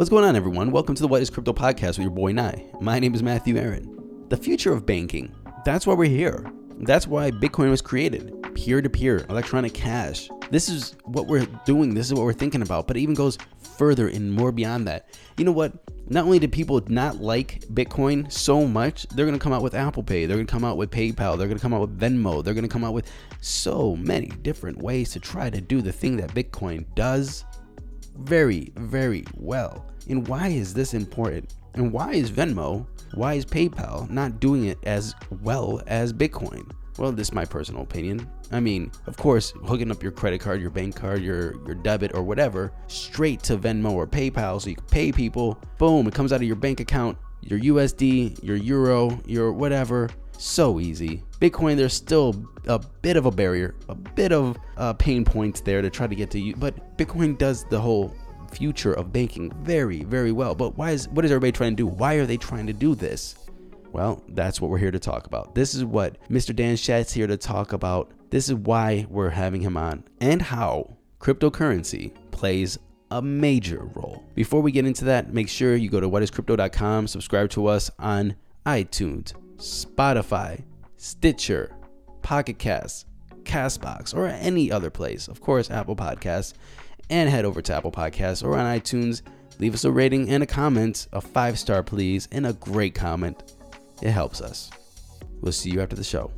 What's 0.00 0.08
going 0.08 0.24
on, 0.24 0.34
everyone? 0.34 0.70
Welcome 0.70 0.94
to 0.94 1.02
the 1.02 1.08
What 1.08 1.20
is 1.20 1.28
Crypto 1.28 1.52
podcast 1.52 1.98
with 1.98 1.98
your 1.98 2.10
boy 2.10 2.32
Nye. 2.32 2.64
My 2.80 2.98
name 2.98 3.14
is 3.14 3.22
Matthew 3.22 3.58
Aaron. 3.58 4.24
The 4.30 4.36
future 4.38 4.72
of 4.72 4.86
banking. 4.86 5.30
That's 5.66 5.86
why 5.86 5.92
we're 5.92 6.08
here. 6.08 6.50
That's 6.78 7.06
why 7.06 7.30
Bitcoin 7.30 7.68
was 7.68 7.82
created 7.82 8.34
peer 8.54 8.80
to 8.80 8.88
peer, 8.88 9.26
electronic 9.28 9.74
cash. 9.74 10.30
This 10.50 10.70
is 10.70 10.96
what 11.04 11.26
we're 11.26 11.46
doing. 11.66 11.92
This 11.92 12.06
is 12.06 12.14
what 12.14 12.24
we're 12.24 12.32
thinking 12.32 12.62
about. 12.62 12.86
But 12.86 12.96
it 12.96 13.00
even 13.00 13.14
goes 13.14 13.36
further 13.76 14.08
and 14.08 14.32
more 14.32 14.52
beyond 14.52 14.88
that. 14.88 15.10
You 15.36 15.44
know 15.44 15.52
what? 15.52 15.74
Not 16.08 16.24
only 16.24 16.38
do 16.38 16.48
people 16.48 16.80
not 16.88 17.20
like 17.20 17.60
Bitcoin 17.66 18.32
so 18.32 18.66
much, 18.66 19.06
they're 19.08 19.26
going 19.26 19.38
to 19.38 19.42
come 19.42 19.52
out 19.52 19.62
with 19.62 19.74
Apple 19.74 20.02
Pay. 20.02 20.24
They're 20.24 20.38
going 20.38 20.46
to 20.46 20.50
come 20.52 20.64
out 20.64 20.78
with 20.78 20.90
PayPal. 20.90 21.36
They're 21.36 21.46
going 21.46 21.58
to 21.58 21.62
come 21.62 21.74
out 21.74 21.82
with 21.82 22.00
Venmo. 22.00 22.42
They're 22.42 22.54
going 22.54 22.64
to 22.64 22.72
come 22.72 22.84
out 22.84 22.94
with 22.94 23.12
so 23.42 23.96
many 23.96 24.28
different 24.28 24.78
ways 24.78 25.10
to 25.10 25.20
try 25.20 25.50
to 25.50 25.60
do 25.60 25.82
the 25.82 25.92
thing 25.92 26.16
that 26.16 26.30
Bitcoin 26.30 26.86
does 26.94 27.44
very, 28.20 28.72
very 28.76 29.24
well. 29.36 29.86
And 30.08 30.26
why 30.26 30.48
is 30.48 30.74
this 30.74 30.94
important? 30.94 31.54
And 31.74 31.92
why 31.92 32.12
is 32.12 32.30
Venmo, 32.30 32.86
why 33.14 33.34
is 33.34 33.44
PayPal 33.44 34.08
not 34.10 34.40
doing 34.40 34.64
it 34.66 34.78
as 34.84 35.14
well 35.42 35.82
as 35.86 36.12
Bitcoin? 36.12 36.70
Well, 36.98 37.12
this 37.12 37.28
is 37.28 37.34
my 37.34 37.44
personal 37.44 37.82
opinion. 37.82 38.28
I 38.52 38.60
mean, 38.60 38.90
of 39.06 39.16
course, 39.16 39.52
hooking 39.64 39.90
up 39.90 40.02
your 40.02 40.12
credit 40.12 40.40
card, 40.40 40.60
your 40.60 40.70
bank 40.70 40.96
card, 40.96 41.22
your 41.22 41.54
your 41.66 41.76
debit 41.76 42.14
or 42.14 42.22
whatever 42.22 42.72
straight 42.88 43.42
to 43.44 43.56
Venmo 43.56 43.92
or 43.92 44.06
PayPal 44.06 44.60
so 44.60 44.70
you 44.70 44.76
can 44.76 44.84
pay 44.86 45.12
people. 45.12 45.62
Boom, 45.78 46.06
it 46.06 46.14
comes 46.14 46.32
out 46.32 46.40
of 46.40 46.46
your 46.46 46.56
bank 46.56 46.80
account, 46.80 47.16
your 47.42 47.60
USD, 47.60 48.42
your 48.42 48.56
euro, 48.56 49.18
your 49.26 49.52
whatever. 49.52 50.10
So 50.40 50.80
easy. 50.80 51.22
Bitcoin, 51.38 51.76
there's 51.76 51.92
still 51.92 52.34
a 52.66 52.78
bit 52.78 53.18
of 53.18 53.26
a 53.26 53.30
barrier, 53.30 53.74
a 53.90 53.94
bit 53.94 54.32
of 54.32 54.56
uh, 54.78 54.94
pain 54.94 55.22
points 55.22 55.60
there 55.60 55.82
to 55.82 55.90
try 55.90 56.06
to 56.06 56.14
get 56.14 56.30
to 56.30 56.40
you, 56.40 56.56
but 56.56 56.96
Bitcoin 56.96 57.36
does 57.36 57.64
the 57.64 57.78
whole 57.78 58.14
future 58.50 58.94
of 58.94 59.12
banking 59.12 59.52
very, 59.62 60.02
very 60.02 60.32
well. 60.32 60.54
But 60.54 60.78
why 60.78 60.92
is 60.92 61.10
what 61.10 61.26
is 61.26 61.30
everybody 61.30 61.52
trying 61.52 61.72
to 61.72 61.76
do? 61.76 61.86
Why 61.86 62.14
are 62.14 62.24
they 62.24 62.38
trying 62.38 62.66
to 62.68 62.72
do 62.72 62.94
this? 62.94 63.34
Well, 63.92 64.24
that's 64.28 64.62
what 64.62 64.70
we're 64.70 64.78
here 64.78 64.90
to 64.90 64.98
talk 64.98 65.26
about. 65.26 65.54
This 65.54 65.74
is 65.74 65.84
what 65.84 66.16
Mr. 66.30 66.56
Dan 66.56 66.76
Schatt's 66.76 67.12
here 67.12 67.26
to 67.26 67.36
talk 67.36 67.74
about. 67.74 68.10
This 68.30 68.48
is 68.48 68.54
why 68.54 69.04
we're 69.10 69.28
having 69.28 69.60
him 69.60 69.76
on 69.76 70.04
and 70.22 70.40
how 70.40 70.96
cryptocurrency 71.20 72.14
plays 72.30 72.78
a 73.10 73.20
major 73.20 73.90
role. 73.92 74.24
Before 74.34 74.62
we 74.62 74.72
get 74.72 74.86
into 74.86 75.04
that, 75.04 75.34
make 75.34 75.50
sure 75.50 75.76
you 75.76 75.90
go 75.90 76.00
to 76.00 76.08
whatiscrypto.com, 76.08 77.08
subscribe 77.08 77.50
to 77.50 77.66
us 77.66 77.90
on 77.98 78.36
iTunes, 78.64 79.32
Spotify, 79.60 80.62
Stitcher, 80.96 81.76
Pocket 82.22 82.58
Casts, 82.58 83.04
Castbox, 83.44 84.14
or 84.14 84.26
any 84.26 84.72
other 84.72 84.90
place. 84.90 85.28
Of 85.28 85.40
course, 85.40 85.70
Apple 85.70 85.96
Podcasts. 85.96 86.54
And 87.08 87.28
head 87.28 87.44
over 87.44 87.60
to 87.60 87.74
Apple 87.74 87.90
Podcasts 87.90 88.44
or 88.44 88.56
on 88.56 88.64
iTunes. 88.78 89.22
Leave 89.58 89.74
us 89.74 89.84
a 89.84 89.90
rating 89.90 90.30
and 90.30 90.42
a 90.42 90.46
comment, 90.46 91.08
a 91.12 91.20
five 91.20 91.58
star, 91.58 91.82
please, 91.82 92.28
and 92.32 92.46
a 92.46 92.52
great 92.54 92.94
comment. 92.94 93.54
It 94.00 94.10
helps 94.10 94.40
us. 94.40 94.70
We'll 95.40 95.52
see 95.52 95.70
you 95.70 95.80
after 95.80 95.96
the 95.96 96.04
show. 96.04 96.30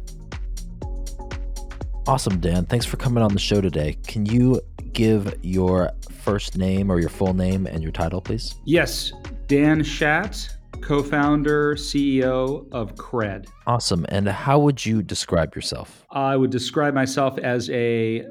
Awesome, 2.07 2.41
Dan. 2.41 2.67
Thanks 2.67 2.87
for 2.87 2.97
coming 2.97 3.23
on 3.23 3.33
the 3.33 3.39
show 3.39 3.61
today. 3.61 3.97
Can 4.07 4.27
you 4.27 4.61
give 4.93 5.35
your 5.43 5.93
first 6.11 6.57
name 6.57 6.91
or 6.91 6.99
your 6.99 7.11
full 7.11 7.35
name 7.35 7.67
and 7.67 7.83
your 7.83 7.93
title, 7.93 8.21
please? 8.21 8.57
Yes, 8.65 9.13
Dan 9.47 9.83
Schatt, 9.83 10.55
co 10.83 11.03
founder, 11.03 11.75
CEO 11.75 12.67
of 12.73 12.95
Cred. 12.97 13.47
Awesome. 13.67 14.05
And 14.09 14.29
how 14.29 14.59
would 14.59 14.85
you 14.85 15.03
describe 15.03 15.55
yourself? 15.55 16.05
I 16.11 16.37
would 16.37 16.51
describe 16.51 16.95
myself 16.95 17.39
as 17.39 17.71
a 17.71 18.25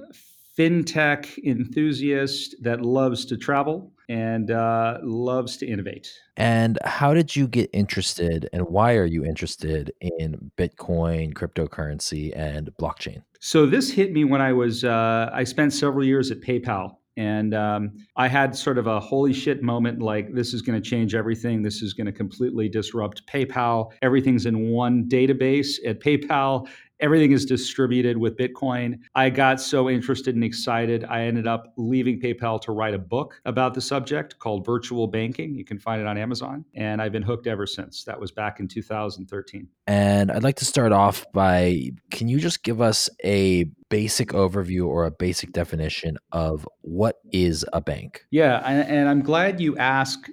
fintech 0.57 1.43
enthusiast 1.43 2.55
that 2.61 2.81
loves 2.81 3.25
to 3.25 3.37
travel 3.37 3.93
and 4.09 4.51
uh, 4.51 4.97
loves 5.01 5.55
to 5.57 5.65
innovate. 5.65 6.11
And 6.35 6.77
how 6.83 7.13
did 7.13 7.35
you 7.35 7.47
get 7.47 7.69
interested 7.71 8.49
and 8.51 8.63
why 8.67 8.95
are 8.95 9.05
you 9.05 9.23
interested 9.23 9.93
in 10.01 10.51
Bitcoin, 10.57 11.33
cryptocurrency, 11.33 12.35
and 12.35 12.69
blockchain? 12.79 13.23
So, 13.39 13.65
this 13.65 13.89
hit 13.89 14.11
me 14.11 14.23
when 14.23 14.41
I 14.41 14.53
was, 14.53 14.83
uh, 14.83 15.29
I 15.33 15.45
spent 15.45 15.73
several 15.73 16.05
years 16.05 16.29
at 16.29 16.41
PayPal. 16.41 16.97
And 17.17 17.53
um, 17.53 17.91
I 18.15 18.27
had 18.27 18.55
sort 18.55 18.77
of 18.77 18.87
a 18.87 18.99
holy 18.99 19.33
shit 19.33 19.61
moment 19.61 20.01
like, 20.01 20.33
this 20.33 20.53
is 20.53 20.61
going 20.61 20.81
to 20.81 20.89
change 20.89 21.13
everything. 21.13 21.61
This 21.61 21.81
is 21.81 21.93
going 21.93 22.05
to 22.07 22.13
completely 22.13 22.69
disrupt 22.69 23.25
PayPal. 23.27 23.91
Everything's 24.01 24.45
in 24.45 24.69
one 24.69 25.09
database 25.09 25.75
at 25.85 25.99
PayPal 25.99 26.67
everything 27.01 27.31
is 27.31 27.45
distributed 27.45 28.17
with 28.17 28.37
Bitcoin. 28.37 28.99
I 29.15 29.29
got 29.29 29.59
so 29.59 29.89
interested 29.89 30.35
and 30.35 30.43
excited, 30.43 31.03
I 31.05 31.23
ended 31.23 31.47
up 31.47 31.73
leaving 31.77 32.19
PayPal 32.21 32.61
to 32.61 32.71
write 32.71 32.93
a 32.93 32.99
book 32.99 33.41
about 33.45 33.73
the 33.73 33.81
subject 33.81 34.39
called 34.39 34.65
Virtual 34.65 35.07
Banking. 35.07 35.55
You 35.55 35.65
can 35.65 35.79
find 35.79 35.99
it 35.99 36.07
on 36.07 36.17
Amazon. 36.17 36.63
And 36.75 37.01
I've 37.01 37.11
been 37.11 37.23
hooked 37.23 37.47
ever 37.47 37.65
since. 37.65 38.03
That 38.03 38.19
was 38.19 38.31
back 38.31 38.59
in 38.59 38.67
2013. 38.67 39.67
And 39.87 40.31
I'd 40.31 40.43
like 40.43 40.57
to 40.57 40.65
start 40.65 40.91
off 40.91 41.25
by 41.33 41.91
can 42.11 42.27
you 42.27 42.39
just 42.39 42.63
give 42.63 42.81
us 42.81 43.09
a 43.23 43.65
basic 43.89 44.29
overview 44.29 44.87
or 44.87 45.05
a 45.05 45.11
basic 45.11 45.51
definition 45.51 46.17
of 46.31 46.67
what 46.81 47.17
is 47.31 47.65
a 47.73 47.81
bank? 47.81 48.25
Yeah, 48.31 48.59
and, 48.65 49.09
I'm 49.09 49.21
glad 49.21 49.59
you 49.59 49.75
asked 49.77 50.29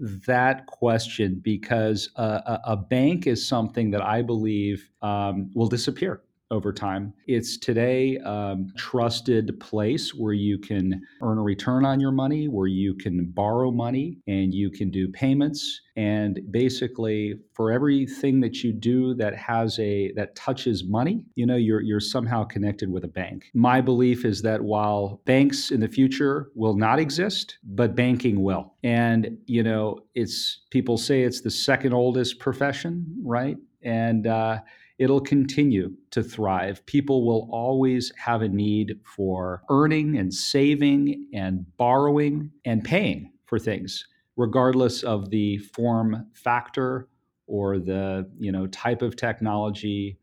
that 0.00 0.66
question 0.66 1.40
because 1.42 2.08
uh, 2.16 2.58
a, 2.64 2.76
bank 2.76 3.26
is 3.26 3.46
something 3.46 3.90
that 3.90 4.02
I 4.02 4.22
believe 4.22 4.88
um, 5.02 5.50
will 5.54 5.68
disappear 5.68 6.22
over 6.50 6.72
time. 6.72 7.12
It's 7.26 7.56
today 7.56 8.18
um, 8.18 8.72
trusted 8.76 9.58
place 9.60 10.12
where 10.14 10.32
you 10.32 10.58
can 10.58 11.00
earn 11.22 11.38
a 11.38 11.42
return 11.42 11.84
on 11.84 12.00
your 12.00 12.10
money, 12.10 12.48
where 12.48 12.66
you 12.66 12.94
can 12.94 13.26
borrow 13.26 13.70
money 13.70 14.18
and 14.26 14.52
you 14.52 14.70
can 14.70 14.90
do 14.90 15.08
payments. 15.08 15.80
And 15.96 16.40
basically, 16.50 17.34
for 17.54 17.70
everything 17.70 18.40
that 18.40 18.64
you 18.64 18.72
do 18.72 19.14
that 19.14 19.36
has 19.36 19.78
a 19.78 20.12
that 20.16 20.34
touches 20.34 20.84
money, 20.84 21.24
you 21.34 21.46
know, 21.46 21.56
you're 21.56 21.82
you're 21.82 22.00
somehow 22.00 22.44
connected 22.44 22.90
with 22.90 23.04
a 23.04 23.08
bank. 23.08 23.50
My 23.54 23.80
belief 23.80 24.24
is 24.24 24.42
that 24.42 24.62
while 24.62 25.20
banks 25.26 25.70
in 25.70 25.80
the 25.80 25.88
future 25.88 26.50
will 26.54 26.74
not 26.74 26.98
exist, 26.98 27.58
but 27.62 27.94
banking 27.94 28.42
will. 28.42 28.74
And 28.82 29.38
you 29.46 29.62
know, 29.62 30.00
it's 30.14 30.62
people 30.70 30.96
say 30.96 31.22
it's 31.22 31.42
the 31.42 31.50
second 31.50 31.92
oldest 31.92 32.38
profession, 32.40 33.06
right? 33.22 33.56
And 33.82 34.26
uh, 34.26 34.58
it'll 35.00 35.20
continue 35.20 35.90
to 36.10 36.22
thrive. 36.22 36.84
People 36.84 37.26
will 37.26 37.48
always 37.50 38.12
have 38.16 38.42
a 38.42 38.48
need 38.48 39.00
for 39.02 39.62
earning 39.70 40.18
and 40.18 40.32
saving 40.32 41.26
and 41.32 41.64
borrowing 41.78 42.50
and 42.66 42.84
paying 42.84 43.32
for 43.46 43.58
things, 43.58 44.06
regardless 44.36 45.02
of 45.02 45.30
the 45.30 45.56
form 45.56 46.26
factor 46.34 47.08
or 47.46 47.78
the 47.78 48.30
you 48.38 48.52
know 48.52 48.66
type 48.68 49.00
of 49.00 49.16
technology 49.16 50.18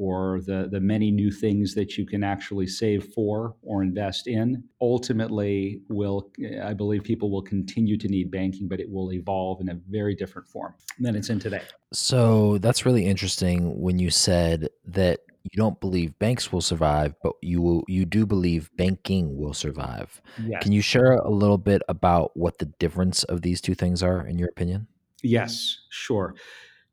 or 0.00 0.40
the, 0.46 0.68
the 0.70 0.80
many 0.80 1.10
new 1.10 1.30
things 1.30 1.74
that 1.74 1.98
you 1.98 2.06
can 2.06 2.24
actually 2.24 2.66
save 2.66 3.04
for 3.14 3.54
or 3.62 3.82
invest 3.82 4.26
in 4.26 4.64
ultimately 4.80 5.82
will 5.88 6.30
i 6.64 6.72
believe 6.72 7.04
people 7.04 7.30
will 7.30 7.42
continue 7.42 7.98
to 7.98 8.08
need 8.08 8.30
banking 8.30 8.66
but 8.66 8.80
it 8.80 8.90
will 8.90 9.12
evolve 9.12 9.60
in 9.60 9.68
a 9.68 9.74
very 9.88 10.14
different 10.14 10.48
form 10.48 10.74
than 10.98 11.16
it's 11.16 11.30
in 11.30 11.38
today. 11.38 11.62
So 11.92 12.58
that's 12.58 12.86
really 12.86 13.06
interesting 13.06 13.80
when 13.80 13.98
you 13.98 14.10
said 14.10 14.68
that 14.86 15.20
you 15.42 15.56
don't 15.56 15.80
believe 15.80 16.18
banks 16.18 16.52
will 16.52 16.60
survive 16.60 17.14
but 17.22 17.32
you 17.42 17.60
will 17.62 17.82
you 17.88 18.04
do 18.04 18.26
believe 18.26 18.70
banking 18.76 19.36
will 19.36 19.54
survive. 19.54 20.20
Yes. 20.46 20.62
can 20.62 20.72
you 20.72 20.82
share 20.82 21.14
a 21.14 21.30
little 21.30 21.58
bit 21.58 21.82
about 21.88 22.36
what 22.36 22.58
the 22.58 22.66
difference 22.66 23.24
of 23.24 23.42
these 23.42 23.60
two 23.60 23.74
things 23.74 24.02
are 24.02 24.26
in 24.26 24.38
your 24.38 24.48
opinion? 24.48 24.86
Yes 25.22 25.78
sure 25.90 26.34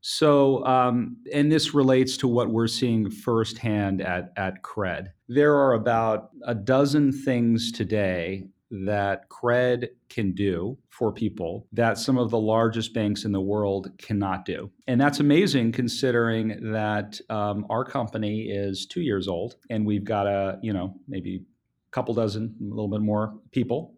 so, 0.10 0.66
um, 0.66 1.18
and 1.34 1.52
this 1.52 1.74
relates 1.74 2.16
to 2.16 2.30
what 2.30 2.50
we're 2.50 2.68
seeing 2.68 3.12
firsthand 3.12 4.02
at, 4.02 4.32
at 4.38 4.64
CRED. 4.64 5.12
There 5.28 5.54
are 5.54 5.74
about 5.74 6.30
a 6.46 6.56
dozen 6.56 7.12
things 7.12 7.74
today 7.74 8.46
that 8.72 9.28
CRED 9.28 9.90
can 10.08 10.32
do 10.32 10.78
for 10.88 11.12
people 11.12 11.68
that 11.74 11.98
some 11.98 12.18
of 12.18 12.30
the 12.30 12.40
largest 12.40 12.94
banks 12.94 13.26
in 13.26 13.34
the 13.34 13.42
world 13.42 13.92
cannot 13.98 14.46
do. 14.46 14.72
And 14.88 15.02
that's 15.02 15.20
amazing 15.20 15.74
considering 15.74 16.72
that 16.72 17.20
um, 17.30 17.66
our 17.70 17.84
company 17.84 18.44
is 18.44 18.86
two 18.86 19.02
years 19.02 19.28
old 19.28 19.56
and 19.70 19.86
we've 19.86 20.06
got 20.06 20.26
a, 20.26 20.58
you 20.62 20.72
know, 20.72 20.96
maybe 21.10 21.36
a 21.36 21.92
couple 21.92 22.14
dozen, 22.14 22.56
a 22.62 22.64
little 22.64 22.88
bit 22.88 23.02
more 23.02 23.34
people 23.52 23.94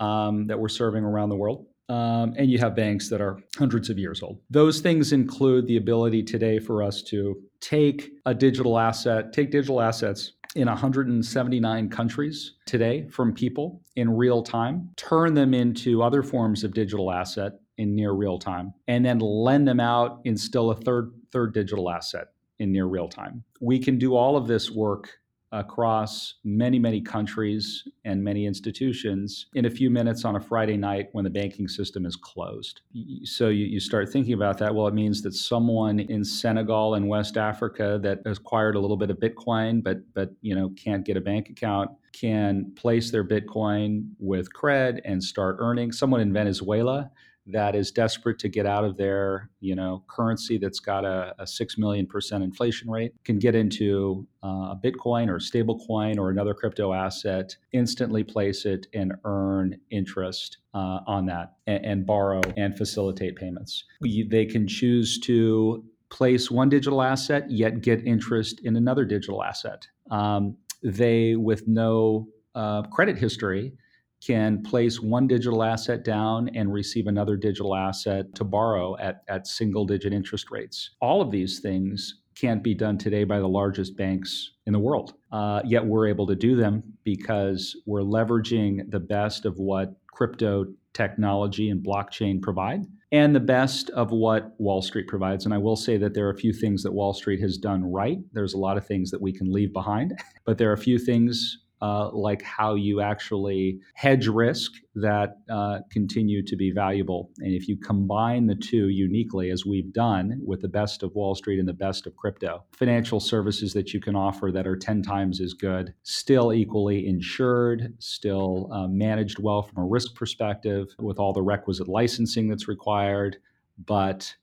um, 0.00 0.46
that 0.46 0.58
we're 0.58 0.70
serving 0.70 1.04
around 1.04 1.28
the 1.28 1.36
world. 1.36 1.66
Um, 1.90 2.34
and 2.36 2.48
you 2.48 2.58
have 2.58 2.76
banks 2.76 3.08
that 3.08 3.20
are 3.20 3.40
hundreds 3.58 3.90
of 3.90 3.98
years 3.98 4.22
old. 4.22 4.38
Those 4.48 4.80
things 4.80 5.12
include 5.12 5.66
the 5.66 5.76
ability 5.76 6.22
today 6.22 6.60
for 6.60 6.84
us 6.84 7.02
to 7.04 7.36
take 7.60 8.12
a 8.26 8.32
digital 8.32 8.78
asset, 8.78 9.32
take 9.32 9.50
digital 9.50 9.80
assets 9.80 10.34
in 10.54 10.68
179 10.68 11.88
countries 11.88 12.54
today 12.64 13.08
from 13.08 13.34
people 13.34 13.82
in 13.96 14.08
real 14.08 14.40
time, 14.40 14.90
turn 14.96 15.34
them 15.34 15.52
into 15.52 16.00
other 16.00 16.22
forms 16.22 16.62
of 16.62 16.74
digital 16.74 17.10
asset 17.10 17.54
in 17.76 17.96
near 17.96 18.12
real 18.12 18.38
time, 18.38 18.72
and 18.86 19.04
then 19.04 19.18
lend 19.18 19.66
them 19.66 19.80
out 19.80 20.20
in 20.24 20.36
still 20.36 20.70
a 20.70 20.76
third 20.76 21.10
third 21.32 21.52
digital 21.52 21.90
asset 21.90 22.28
in 22.60 22.70
near 22.70 22.86
real 22.86 23.08
time. 23.08 23.42
We 23.60 23.80
can 23.80 23.98
do 23.98 24.14
all 24.14 24.36
of 24.36 24.46
this 24.46 24.70
work 24.70 25.10
across 25.52 26.34
many, 26.44 26.78
many 26.78 27.00
countries 27.00 27.88
and 28.04 28.22
many 28.22 28.46
institutions 28.46 29.46
in 29.54 29.64
a 29.64 29.70
few 29.70 29.90
minutes 29.90 30.24
on 30.24 30.36
a 30.36 30.40
Friday 30.40 30.76
night 30.76 31.08
when 31.12 31.24
the 31.24 31.30
banking 31.30 31.66
system 31.66 32.06
is 32.06 32.14
closed. 32.14 32.82
So 33.24 33.48
you, 33.48 33.66
you 33.66 33.80
start 33.80 34.10
thinking 34.10 34.34
about 34.34 34.58
that. 34.58 34.74
Well, 34.74 34.86
it 34.86 34.94
means 34.94 35.22
that 35.22 35.34
someone 35.34 35.98
in 35.98 36.24
Senegal 36.24 36.94
and 36.94 37.08
West 37.08 37.36
Africa 37.36 37.98
that 38.02 38.20
acquired 38.24 38.76
a 38.76 38.80
little 38.80 38.96
bit 38.96 39.10
of 39.10 39.18
Bitcoin, 39.18 39.82
but 39.82 39.98
but 40.14 40.30
you 40.40 40.54
know 40.54 40.70
can't 40.70 41.04
get 41.04 41.16
a 41.16 41.20
bank 41.20 41.48
account, 41.48 41.90
can 42.12 42.72
place 42.76 43.10
their 43.10 43.24
Bitcoin 43.24 44.10
with 44.18 44.52
cred 44.52 45.00
and 45.04 45.22
start 45.22 45.56
earning. 45.58 45.90
Someone 45.90 46.20
in 46.20 46.32
Venezuela 46.32 47.10
that 47.46 47.74
is 47.74 47.90
desperate 47.90 48.38
to 48.38 48.48
get 48.48 48.66
out 48.66 48.84
of 48.84 48.96
their 48.96 49.50
you 49.60 49.74
know 49.74 50.04
currency 50.08 50.58
that's 50.58 50.80
got 50.80 51.04
a, 51.04 51.34
a 51.38 51.46
six 51.46 51.78
million 51.78 52.06
percent 52.06 52.44
inflation 52.44 52.90
rate 52.90 53.12
can 53.24 53.38
get 53.38 53.54
into 53.54 54.26
uh, 54.44 54.74
a 54.74 54.80
Bitcoin 54.82 55.28
or 55.28 55.36
a 55.36 55.40
stable 55.40 55.78
coin 55.86 56.18
or 56.18 56.30
another 56.30 56.54
crypto 56.54 56.92
asset, 56.92 57.56
instantly 57.72 58.24
place 58.24 58.64
it 58.64 58.86
and 58.94 59.12
earn 59.24 59.76
interest 59.90 60.58
uh, 60.74 61.00
on 61.06 61.26
that 61.26 61.54
and, 61.66 61.84
and, 61.84 62.06
borrow 62.06 62.40
and 62.56 62.76
facilitate 62.76 63.36
payments. 63.36 63.84
They 64.00 64.46
can 64.46 64.66
choose 64.66 65.18
to 65.20 65.84
place 66.10 66.50
one 66.50 66.68
digital 66.68 67.02
asset 67.02 67.50
yet 67.50 67.82
get 67.82 68.04
interest 68.06 68.60
in 68.64 68.76
another 68.76 69.04
digital 69.04 69.42
asset. 69.42 69.86
Um, 70.10 70.56
they, 70.82 71.36
with 71.36 71.68
no 71.68 72.28
uh, 72.54 72.82
credit 72.82 73.18
history, 73.18 73.72
can 74.20 74.62
place 74.62 75.00
one 75.00 75.26
digital 75.26 75.62
asset 75.62 76.04
down 76.04 76.50
and 76.54 76.72
receive 76.72 77.06
another 77.06 77.36
digital 77.36 77.74
asset 77.74 78.34
to 78.34 78.44
borrow 78.44 78.96
at, 78.98 79.22
at 79.28 79.46
single 79.46 79.86
digit 79.86 80.12
interest 80.12 80.50
rates. 80.50 80.90
All 81.00 81.20
of 81.20 81.30
these 81.30 81.60
things 81.60 82.20
can't 82.34 82.62
be 82.62 82.74
done 82.74 82.96
today 82.96 83.24
by 83.24 83.38
the 83.38 83.48
largest 83.48 83.96
banks 83.96 84.52
in 84.66 84.72
the 84.72 84.78
world. 84.78 85.14
Uh, 85.32 85.60
yet 85.64 85.84
we're 85.84 86.06
able 86.06 86.26
to 86.26 86.34
do 86.34 86.56
them 86.56 86.82
because 87.04 87.76
we're 87.86 88.00
leveraging 88.00 88.90
the 88.90 89.00
best 89.00 89.44
of 89.44 89.58
what 89.58 89.94
crypto 90.06 90.66
technology 90.92 91.70
and 91.70 91.84
blockchain 91.84 92.40
provide 92.40 92.84
and 93.12 93.34
the 93.34 93.40
best 93.40 93.90
of 93.90 94.10
what 94.10 94.54
Wall 94.58 94.82
Street 94.82 95.08
provides. 95.08 95.44
And 95.44 95.52
I 95.52 95.58
will 95.58 95.76
say 95.76 95.96
that 95.96 96.14
there 96.14 96.26
are 96.26 96.32
a 96.32 96.36
few 96.36 96.52
things 96.52 96.82
that 96.82 96.92
Wall 96.92 97.12
Street 97.12 97.40
has 97.40 97.58
done 97.58 97.84
right. 97.84 98.18
There's 98.32 98.54
a 98.54 98.58
lot 98.58 98.76
of 98.76 98.86
things 98.86 99.10
that 99.10 99.20
we 99.20 99.32
can 99.32 99.52
leave 99.52 99.72
behind, 99.72 100.18
but 100.44 100.58
there 100.58 100.70
are 100.70 100.74
a 100.74 100.78
few 100.78 100.98
things 100.98 101.58
uh, 101.82 102.10
like 102.12 102.42
how 102.42 102.74
you 102.74 103.00
actually 103.00 103.80
hedge 103.94 104.26
risk 104.26 104.72
that 104.94 105.38
uh, 105.50 105.78
continue 105.90 106.44
to 106.44 106.56
be 106.56 106.70
valuable. 106.70 107.30
And 107.38 107.54
if 107.54 107.68
you 107.68 107.76
combine 107.76 108.46
the 108.46 108.54
two 108.54 108.88
uniquely, 108.88 109.50
as 109.50 109.64
we've 109.64 109.92
done 109.92 110.40
with 110.44 110.60
the 110.60 110.68
best 110.68 111.02
of 111.02 111.14
Wall 111.14 111.34
Street 111.34 111.58
and 111.58 111.68
the 111.68 111.72
best 111.72 112.06
of 112.06 112.16
crypto, 112.16 112.64
financial 112.72 113.20
services 113.20 113.72
that 113.72 113.94
you 113.94 114.00
can 114.00 114.14
offer 114.14 114.50
that 114.52 114.66
are 114.66 114.76
10 114.76 115.02
times 115.02 115.40
as 115.40 115.54
good, 115.54 115.94
still 116.02 116.52
equally 116.52 117.06
insured, 117.06 117.94
still 117.98 118.68
uh, 118.72 118.86
managed 118.86 119.38
well 119.38 119.62
from 119.62 119.82
a 119.82 119.86
risk 119.86 120.14
perspective 120.14 120.88
with 120.98 121.18
all 121.18 121.32
the 121.32 121.42
requisite 121.42 121.88
licensing 121.88 122.48
that's 122.48 122.68
required, 122.68 123.38
but 123.86 124.34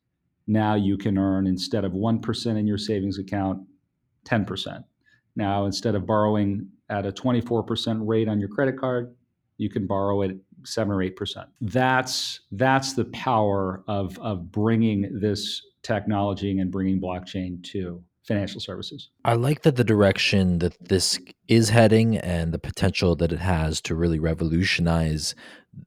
now 0.48 0.76
you 0.76 0.98
can 0.98 1.18
earn 1.18 1.46
instead 1.46 1.84
of 1.84 1.92
1% 1.92 2.58
in 2.58 2.66
your 2.66 2.78
savings 2.78 3.20
account, 3.20 3.62
10%. 4.26 4.84
Now, 5.38 5.66
instead 5.66 5.96
of 5.96 6.06
borrowing 6.06 6.68
at 6.90 7.06
a 7.06 7.12
24% 7.12 8.00
rate 8.06 8.28
on 8.28 8.40
your 8.40 8.50
credit 8.50 8.78
card, 8.78 9.16
you 9.58 9.70
can 9.70 9.88
borrow 9.88 10.24
at 10.24 10.32
seven 10.66 10.92
or 10.92 11.02
eight 11.02 11.16
percent. 11.16 11.48
That's 11.62 12.42
that's 12.52 12.94
the 12.94 13.06
power 13.06 13.84
of 13.88 14.18
of 14.20 14.52
bringing 14.52 15.20
this 15.20 15.62
technology 15.84 16.60
and 16.60 16.72
bringing 16.72 17.00
blockchain 17.00 17.64
to 17.72 18.04
financial 18.28 18.60
services. 18.60 19.10
I 19.24 19.34
like 19.36 19.62
that 19.62 19.78
the 19.78 19.84
direction 19.84 20.60
that 20.60 20.76
this 20.90 21.20
is 21.48 21.70
heading 21.70 22.18
and 22.18 22.54
the 22.54 22.60
potential 22.60 23.16
that 23.16 23.32
it 23.32 23.40
has 23.40 23.80
to 23.82 23.96
really 23.96 24.20
revolutionize 24.20 25.34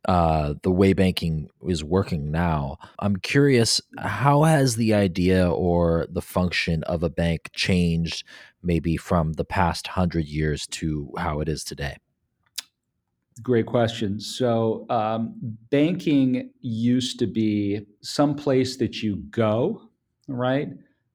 uh, 0.06 0.54
the 0.62 0.70
way 0.70 0.92
banking 0.92 1.48
is 1.68 1.84
working 1.84 2.30
now. 2.30 2.78
I'm 2.98 3.16
curious, 3.16 3.80
how 3.98 4.44
has 4.44 4.76
the 4.76 4.94
idea 4.94 5.50
or 5.50 6.06
the 6.10 6.22
function 6.22 6.82
of 6.84 7.02
a 7.02 7.10
bank 7.10 7.50
changed 7.52 8.24
maybe 8.62 8.96
from 8.96 9.34
the 9.34 9.44
past 9.44 9.88
hundred 9.88 10.26
years 10.26 10.66
to 10.66 11.10
how 11.16 11.40
it 11.40 11.48
is 11.48 11.64
today? 11.64 11.96
Great 13.42 13.66
question. 13.66 14.20
So, 14.20 14.84
um, 14.90 15.34
banking 15.70 16.50
used 16.60 17.18
to 17.20 17.26
be 17.26 17.86
some 18.02 18.34
place 18.34 18.76
that 18.78 19.02
you 19.02 19.16
go, 19.30 19.82
right, 20.28 20.68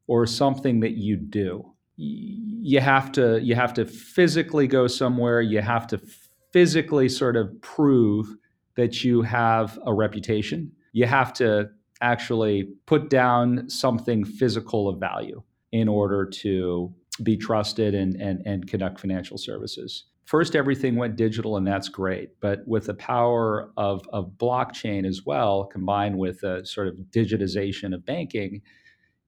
or 0.08 0.26
something 0.26 0.80
that 0.80 0.94
you 0.94 1.18
do. 1.18 1.72
You 1.98 2.80
have 2.80 3.12
to 3.14 3.40
you 3.42 3.56
have 3.56 3.74
to 3.76 3.86
physically 3.86 4.68
go 4.68 4.88
somewhere. 4.88 5.42
You 5.42 5.62
have 5.62 5.88
to 5.88 6.02
physically 6.52 7.10
sort 7.10 7.36
of 7.36 7.62
prove 7.62 8.36
that 8.76 9.04
you 9.04 9.22
have 9.22 9.78
a 9.86 9.94
reputation. 9.94 10.72
You 10.94 11.06
have 11.06 11.32
to 11.34 11.70
actually 12.02 12.70
put 12.86 13.10
down 13.10 13.70
something 13.70 14.26
physical 14.26 14.90
of 14.90 15.00
value 15.00 15.44
in 15.72 15.88
order 15.88 16.26
to 16.26 16.94
be 17.24 17.38
trusted 17.38 17.96
and, 17.96 18.16
and, 18.16 18.42
and 18.46 18.68
conduct 18.68 19.00
financial 19.00 19.38
services. 19.38 20.06
First, 20.26 20.56
everything 20.56 20.96
went 20.96 21.16
digital, 21.16 21.56
and 21.56 21.68
that's 21.68 21.88
great. 21.88 22.32
But 22.42 22.68
with 22.68 22.88
the 22.88 22.96
power 22.96 23.72
of, 23.78 24.08
of 24.12 24.32
blockchain 24.38 25.08
as 25.08 25.22
well, 25.26 25.66
combined 25.66 26.18
with 26.18 26.42
a 26.44 26.66
sort 26.66 26.88
of 26.88 26.96
digitization 27.12 27.94
of 27.94 28.06
banking, 28.06 28.62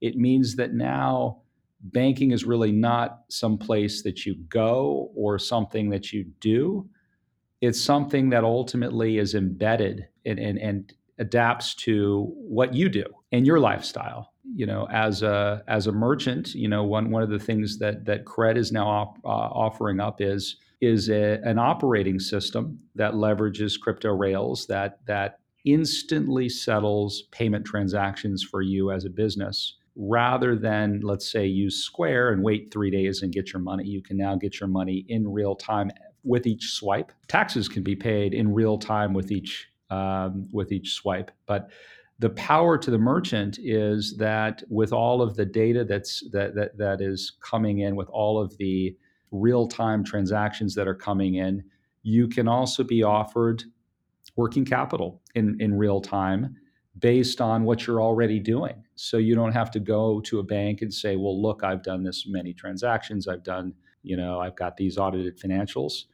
it 0.02 0.16
means 0.16 0.56
that 0.56 0.74
now 0.74 1.42
banking 1.82 2.32
is 2.32 2.46
really 2.46 2.72
not 2.72 3.22
some 3.30 3.58
place 3.58 4.02
that 4.04 4.26
you 4.26 4.36
go 4.50 5.12
or 5.16 5.38
something 5.38 5.90
that 5.92 6.12
you 6.12 6.26
do. 6.40 6.90
It's 7.62 7.82
something 7.82 8.30
that 8.32 8.44
ultimately 8.44 9.20
is 9.20 9.36
embedded 9.36 10.08
and, 10.26 10.40
and, 10.40 10.58
and 10.58 10.94
adapts 11.20 11.76
to 11.76 12.32
what 12.36 12.74
you 12.74 12.90
do 12.90 13.06
and 13.32 13.46
your 13.46 13.60
lifestyle 13.60 14.34
you 14.56 14.66
know, 14.66 14.88
as 14.92 15.24
a 15.24 15.64
as 15.68 15.88
a 15.88 15.92
merchant, 15.92 16.54
you 16.54 16.68
know, 16.68 16.84
one 16.84 17.12
one 17.12 17.24
of 17.24 17.30
the 17.30 17.40
things 17.40 17.80
that 17.80 18.06
that 18.06 18.26
Cred 18.26 18.58
is 18.58 18.72
now 18.72 18.88
op, 18.88 19.18
uh, 19.26 19.28
offering 19.28 20.00
up 20.00 20.22
is 20.22 20.58
is 20.80 21.10
a, 21.10 21.40
an 21.44 21.58
operating 21.58 22.20
system 22.20 22.80
that 22.96 23.14
leverages 23.14 23.80
crypto 23.80 24.14
rails 24.14 24.68
that 24.68 25.00
that 25.06 25.40
instantly 25.66 26.48
settles 26.48 27.24
payment 27.32 27.66
transactions 27.66 28.44
for 28.44 28.62
you 28.62 28.92
as 28.92 29.06
a 29.06 29.10
business. 29.10 29.78
Rather 29.96 30.56
than 30.56 31.02
let's 31.02 31.32
say 31.32 31.46
use 31.46 31.84
square 31.84 32.32
and 32.32 32.44
wait 32.44 32.72
three 32.72 32.92
days 32.92 33.24
and 33.24 33.34
get 33.34 33.52
your 33.52 33.62
money 33.62 33.84
you 33.84 34.02
can 34.02 34.16
now 34.16 34.36
get 34.36 34.60
your 34.60 34.70
money 34.70 35.04
in 35.10 35.28
real 35.28 35.56
time 35.56 35.90
with 36.24 36.46
each 36.46 36.72
swipe. 36.74 37.12
Taxes 37.28 37.68
can 37.68 37.82
be 37.82 37.96
paid 37.96 38.34
in 38.34 38.54
real 38.54 38.78
time 38.78 39.14
with 39.14 39.32
each 39.32 39.68
um, 39.90 40.48
with 40.52 40.72
each 40.72 40.94
swipe. 40.94 41.32
But 41.46 41.70
the 42.20 42.30
power 42.32 42.78
to 42.78 42.90
the 42.90 42.98
merchant 42.98 43.60
is 43.62 44.18
that 44.18 44.64
with 44.70 44.92
all 44.92 45.22
of 45.22 45.36
the 45.36 45.46
data 45.46 45.84
that's 45.84 46.24
that 46.32 46.56
that, 46.56 46.78
that 46.78 47.02
is 47.02 47.34
coming 47.42 47.80
in 47.80 47.96
with 47.96 48.10
all 48.10 48.42
of 48.42 48.58
the 48.58 48.96
real-time 49.32 50.04
transactions 50.04 50.74
that 50.76 50.88
are 50.88 50.96
coming 50.96 51.36
in 51.36 51.64
you 52.04 52.28
can 52.28 52.48
also 52.48 52.84
be 52.84 53.04
offered 53.04 53.64
working 54.36 54.64
capital 54.64 55.22
in, 55.36 55.58
in 55.60 55.74
real 55.74 56.00
time 56.00 56.56
based 57.00 57.42
on 57.42 57.64
what 57.64 57.86
you're 57.86 58.02
already 58.02 58.40
doing. 58.40 58.84
So 58.96 59.18
you 59.18 59.36
don't 59.36 59.52
have 59.52 59.70
to 59.72 59.80
go 59.80 60.20
to 60.22 60.40
a 60.40 60.44
bank 60.44 60.82
and 60.82 60.92
say 60.94 61.16
well 61.16 61.40
look 61.40 61.64
i've 61.64 61.84
done 61.84 62.04
this 62.04 62.26
many 62.28 62.54
transactions. 62.54 63.28
I've 63.28 63.44
done 63.44 63.74
you 64.04 64.18
know 64.18 64.40
i've 64.40 64.56
got 64.56 64.78
these 64.78 64.98
audited 64.98 65.40
financials. 65.40 66.06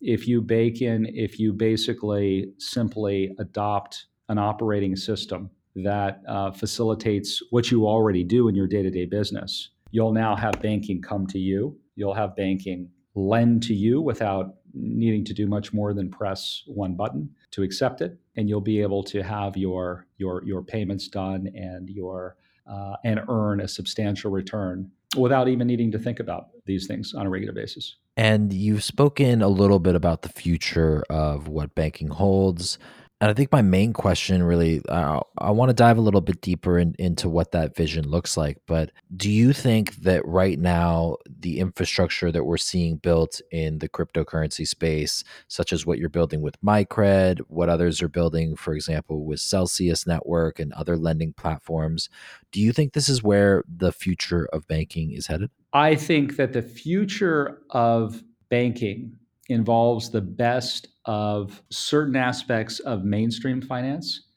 If 0.00 0.28
you 0.28 0.40
bake 0.40 0.80
in 0.82 1.06
if 1.06 1.40
you 1.40 1.52
basically 1.52 2.52
simply 2.58 3.34
adopt 3.38 4.06
an 4.28 4.38
operating 4.38 4.96
system 4.96 5.50
that 5.74 6.22
uh, 6.28 6.50
facilitates 6.50 7.42
what 7.50 7.70
you 7.70 7.86
already 7.86 8.24
do 8.24 8.48
in 8.48 8.54
your 8.54 8.66
day 8.66 8.82
to 8.82 8.90
day 8.90 9.06
business. 9.06 9.70
You'll 9.90 10.12
now 10.12 10.36
have 10.36 10.60
banking 10.60 11.00
come 11.00 11.26
to 11.28 11.38
you. 11.38 11.78
You'll 11.96 12.14
have 12.14 12.36
banking 12.36 12.90
lend 13.14 13.62
to 13.64 13.74
you 13.74 14.00
without 14.00 14.54
needing 14.74 15.24
to 15.24 15.34
do 15.34 15.46
much 15.46 15.72
more 15.72 15.92
than 15.94 16.10
press 16.10 16.62
one 16.66 16.94
button 16.94 17.30
to 17.52 17.62
accept 17.62 18.00
it, 18.00 18.18
and 18.36 18.48
you'll 18.48 18.60
be 18.60 18.80
able 18.80 19.02
to 19.04 19.22
have 19.22 19.56
your 19.56 20.06
your 20.18 20.44
your 20.44 20.62
payments 20.62 21.08
done 21.08 21.48
and 21.54 21.88
your 21.88 22.36
uh, 22.70 22.96
and 23.04 23.20
earn 23.28 23.60
a 23.60 23.68
substantial 23.68 24.30
return 24.30 24.90
without 25.16 25.48
even 25.48 25.66
needing 25.66 25.90
to 25.90 25.98
think 25.98 26.20
about 26.20 26.48
these 26.66 26.86
things 26.86 27.14
on 27.14 27.26
a 27.26 27.30
regular 27.30 27.54
basis. 27.54 27.96
And 28.16 28.52
you've 28.52 28.84
spoken 28.84 29.40
a 29.40 29.48
little 29.48 29.78
bit 29.78 29.94
about 29.94 30.22
the 30.22 30.28
future 30.28 31.02
of 31.08 31.48
what 31.48 31.74
banking 31.74 32.08
holds 32.08 32.78
And 33.20 33.28
I 33.28 33.34
think 33.34 33.50
my 33.50 33.62
main 33.62 33.92
question 33.92 34.44
really, 34.44 34.80
uh, 34.88 35.20
I 35.38 35.50
want 35.50 35.70
to 35.70 35.74
dive 35.74 35.98
a 35.98 36.02
little 36.02 36.20
bit 36.20 36.40
deeper 36.40 36.78
in, 36.78 36.94
into 37.00 37.28
what 37.28 37.50
that 37.50 37.74
vision 37.74 38.08
looks 38.08 38.36
like. 38.36 38.58
But 38.66 38.92
do 39.16 39.28
you 39.28 39.52
think 39.52 39.96
that 39.96 40.24
right 40.24 40.56
now, 40.56 41.16
the 41.26 41.58
infrastructure 41.58 42.30
that 42.30 42.44
we're 42.44 42.58
seeing 42.58 42.96
built 42.96 43.40
in 43.50 43.78
the 43.78 43.88
cryptocurrency 43.88 44.68
space, 44.68 45.24
such 45.48 45.72
as 45.72 45.84
what 45.84 45.98
you're 45.98 46.08
building 46.08 46.42
with 46.42 46.60
MyCred, 46.62 47.40
what 47.48 47.68
others 47.68 48.00
are 48.02 48.08
building, 48.08 48.54
for 48.54 48.72
example, 48.72 49.24
with 49.24 49.40
Celsius 49.40 50.06
Network 50.06 50.60
and 50.60 50.72
other 50.74 50.96
lending 50.96 51.32
platforms, 51.32 52.08
do 52.52 52.60
you 52.60 52.72
think 52.72 52.92
this 52.92 53.08
is 53.08 53.22
where 53.22 53.64
the 53.68 53.90
future 53.90 54.48
of 54.52 54.68
banking 54.68 55.10
is 55.10 55.26
headed? 55.26 55.50
I 55.72 55.96
think 55.96 56.36
that 56.36 56.52
the 56.52 56.62
future 56.62 57.62
of 57.70 58.22
banking 58.48 59.18
involves 59.48 60.10
the 60.10 60.20
best 60.20 60.88
of 61.06 61.62
certain 61.70 62.16
aspects 62.16 62.80
of 62.80 63.04
mainstream 63.04 63.62
finance 63.62 64.28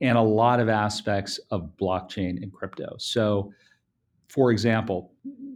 and 0.00 0.16
a 0.16 0.22
lot 0.22 0.60
of 0.60 0.68
aspects 0.68 1.38
of 1.50 1.70
blockchain 1.80 2.42
and 2.42 2.52
crypto. 2.52 2.94
So, 2.98 3.52
for 4.28 4.50
example, 4.50 5.12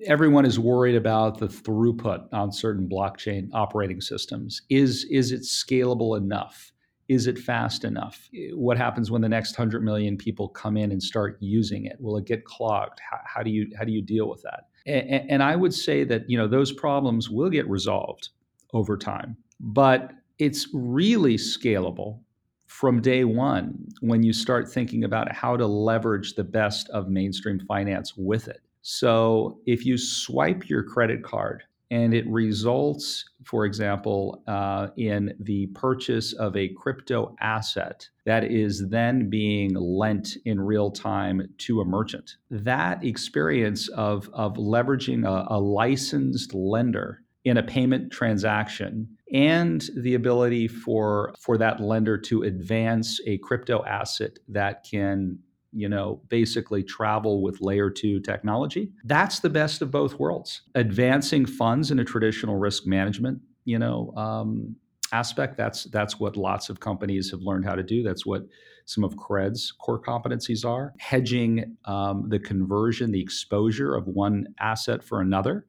everyone 0.07 0.45
is 0.45 0.59
worried 0.59 0.97
about 0.97 1.39
the 1.39 1.47
throughput 1.47 2.27
on 2.33 2.53
certain 2.53 2.89
blockchain 2.89 3.49
operating 3.53 4.01
systems. 4.01 4.63
Is, 4.69 5.05
is 5.11 5.33
it 5.33 5.43
scalable 5.43 6.17
enough? 6.17 6.73
Is 7.09 7.27
it 7.27 7.39
fast 7.39 7.85
enough? 7.85 8.29
What 8.53 8.79
happens 8.79 9.11
when 9.11 9.21
the 9.21 9.29
next 9.29 9.59
100 9.59 9.85
million 9.85 10.17
people 10.17 10.49
come 10.49 10.77
in 10.77 10.91
and 10.91 11.03
start 11.03 11.37
using 11.41 11.85
it? 11.85 11.97
Will 12.01 12.17
it 12.17 12.25
get 12.25 12.45
clogged? 12.45 12.99
How, 13.11 13.19
how 13.25 13.43
do, 13.43 13.51
you, 13.51 13.71
how 13.79 13.85
do 13.85 13.93
you 13.93 14.03
deal 14.03 14.29
with 14.29 14.43
that? 14.43 14.69
And, 14.87 15.31
and 15.31 15.43
I 15.43 15.57
would 15.57 15.75
say 15.75 16.05
that 16.05 16.29
you 16.29 16.39
know 16.39 16.49
those 16.49 16.73
problems 16.73 17.31
will 17.31 17.51
get 17.51 17.69
resolved 17.69 18.31
over 18.75 18.99
time. 18.99 19.37
But 19.61 20.13
it's 20.39 20.69
really 20.75 21.37
scalable 21.37 22.19
from 22.67 23.01
day 23.01 23.25
one 23.25 23.89
when 24.01 24.23
you 24.23 24.33
start 24.33 24.69
thinking 24.69 25.05
about 25.05 25.33
how 25.33 25.57
to 25.57 25.67
leverage 25.67 26.35
the 26.35 26.45
best 26.45 26.89
of 26.91 27.09
mainstream 27.09 27.61
finance 27.69 28.15
with 28.17 28.49
it. 28.49 28.61
So 28.83 29.61
if 29.65 29.87
you 29.87 29.97
swipe 29.97 30.69
your 30.69 30.83
credit 30.83 31.23
card 31.23 31.63
and 31.91 32.13
it 32.13 32.27
results, 32.27 33.25
for 33.45 33.65
example, 33.65 34.43
uh, 34.49 34.89
in 34.97 35.35
the 35.39 35.69
purchase 35.69 36.33
of 36.33 36.57
a 36.57 36.69
crypto 36.71 37.37
asset 37.41 38.09
that 38.27 38.45
is 38.45 38.89
then 38.89 39.31
being 39.31 39.75
lent 39.75 40.37
in 40.45 40.61
real 40.61 40.91
time 40.91 41.49
to 41.59 41.81
a 41.81 41.85
merchant, 41.85 42.37
that 42.51 43.05
experience 43.05 43.89
of, 43.91 44.29
of 44.33 44.55
leveraging 44.55 45.25
a, 45.25 45.55
a 45.55 45.59
licensed 45.61 46.53
lender 46.53 47.23
in 47.45 47.59
a 47.59 47.63
payment 47.63 48.11
transaction 48.11 49.07
and 49.33 49.91
the 49.97 50.15
ability 50.15 50.67
for 50.67 51.35
for 51.39 51.59
that 51.59 51.81
lender 51.81 52.17
to 52.17 52.43
advance 52.43 53.21
a 53.27 53.39
crypto 53.39 53.85
asset 53.85 54.39
that 54.49 54.85
can 54.89 55.39
you 55.73 55.89
know 55.89 56.21
basically 56.29 56.83
travel 56.83 57.43
with 57.43 57.61
layer 57.61 57.91
2 57.91 58.21
technology 58.21 58.91
that's 59.05 59.41
the 59.41 59.51
best 59.51 59.83
of 59.83 59.91
both 59.91 60.19
worlds. 60.19 60.63
Advancing 60.75 61.45
funds 61.45 61.91
in 61.91 61.99
a 61.99 62.05
traditional 62.05 62.57
risk 62.57 62.87
management 62.87 63.41
you 63.65 63.79
know 63.79 64.13
um, 64.17 64.75
aspect 65.13 65.57
that's 65.57 65.85
that's 65.85 66.19
what 66.19 66.37
lots 66.37 66.69
of 66.69 66.81
companies 66.81 67.31
have 67.31 67.41
learned 67.41 67.65
how 67.65 67.75
to 67.75 67.83
do. 67.83 68.03
That's 68.03 68.27
what 68.27 68.43
some 68.87 69.05
of 69.05 69.17
cred's 69.17 69.73
core 69.73 70.01
competencies 70.01 70.65
are. 70.65 70.93
Hedging 70.99 71.77
um, 71.85 72.29
the 72.29 72.39
conversion 72.39 73.13
the 73.13 73.21
exposure 73.21 73.95
of 73.95 74.07
one 74.07 74.47
asset 74.61 75.03
for 75.03 75.21
another 75.21 75.67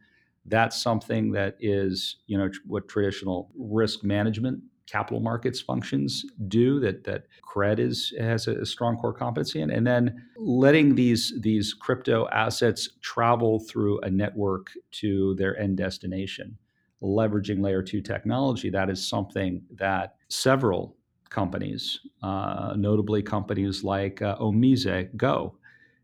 that's 0.47 0.81
something 0.81 1.31
that 1.31 1.55
is 1.59 2.17
you 2.27 2.37
know 2.37 2.49
what 2.65 2.87
traditional 2.87 3.51
risk 3.55 4.03
management 4.03 4.61
capital 4.87 5.19
markets 5.19 5.59
functions 5.59 6.25
do 6.47 6.79
that 6.79 7.03
that 7.03 7.23
cred 7.43 7.79
is 7.79 8.13
has 8.19 8.47
a, 8.47 8.65
strong 8.65 8.97
core 8.97 9.13
competency 9.13 9.61
in. 9.61 9.71
And 9.71 9.85
then 9.85 10.23
letting 10.37 10.95
these 10.95 11.33
these 11.41 11.73
crypto 11.73 12.27
assets 12.29 12.89
travel 13.01 13.59
through 13.59 13.99
a 14.01 14.09
network 14.09 14.71
to 14.93 15.35
their 15.35 15.57
end 15.59 15.77
destination 15.77 16.57
leveraging 17.01 17.61
layer 17.61 17.83
2 17.83 18.01
technology 18.01 18.69
that 18.69 18.89
is 18.89 19.05
something 19.07 19.61
that 19.71 20.15
several 20.29 20.95
companies 21.29 21.99
uh, 22.23 22.73
notably 22.77 23.21
companies 23.21 23.83
like 23.83 24.21
uh, 24.21 24.37
OmiseGO 24.37 25.53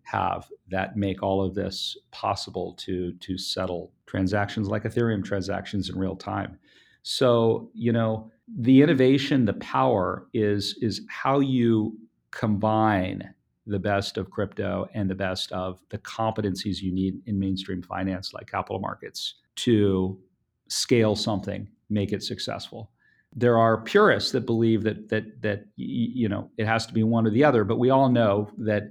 have 0.04 0.48
that 0.70 0.98
make 0.98 1.22
all 1.24 1.44
of 1.44 1.56
this 1.56 1.98
possible 2.12 2.74
to 2.80 3.14
to 3.14 3.38
settle 3.38 3.92
transactions 4.06 4.68
like 4.68 4.84
Ethereum 4.84 5.24
transactions 5.24 5.90
in 5.90 5.98
real 5.98 6.16
time. 6.16 6.58
So, 7.04 7.70
you 7.74 7.92
know, 7.92 8.32
the 8.48 8.82
innovation, 8.82 9.46
the 9.46 9.54
power 9.54 10.28
is 10.34 10.78
is 10.82 11.02
how 11.10 11.40
you 11.40 11.98
combine 12.32 13.34
the 13.68 13.80
best 13.80 14.18
of 14.18 14.30
crypto 14.32 14.88
and 14.94 15.10
the 15.10 15.16
best 15.16 15.52
of 15.52 15.80
the 15.90 15.98
competencies 16.00 16.82
you 16.82 16.92
need 16.92 17.22
in 17.26 17.40
mainstream 17.40 17.82
finance 17.82 18.34
like 18.34 18.50
capital 18.50 18.80
markets 18.80 19.36
to 19.56 20.20
scale 20.68 21.16
something, 21.16 21.68
make 21.90 22.12
it 22.12 22.24
successful. 22.24 22.92
There 23.34 23.58
are 23.58 23.82
purists 23.82 24.32
that 24.32 24.46
believe 24.46 24.84
that 24.84 25.10
that 25.10 25.42
that 25.42 25.66
you 25.76 26.28
know 26.28 26.50
it 26.58 26.68
has 26.68 26.86
to 26.88 26.94
be 26.94 27.04
one 27.04 27.26
or 27.26 27.30
the 27.30 27.44
other, 27.44 27.64
but 27.64 27.80
we 27.80 27.90
all 27.90 28.10
know 28.10 28.50
that 28.58 28.84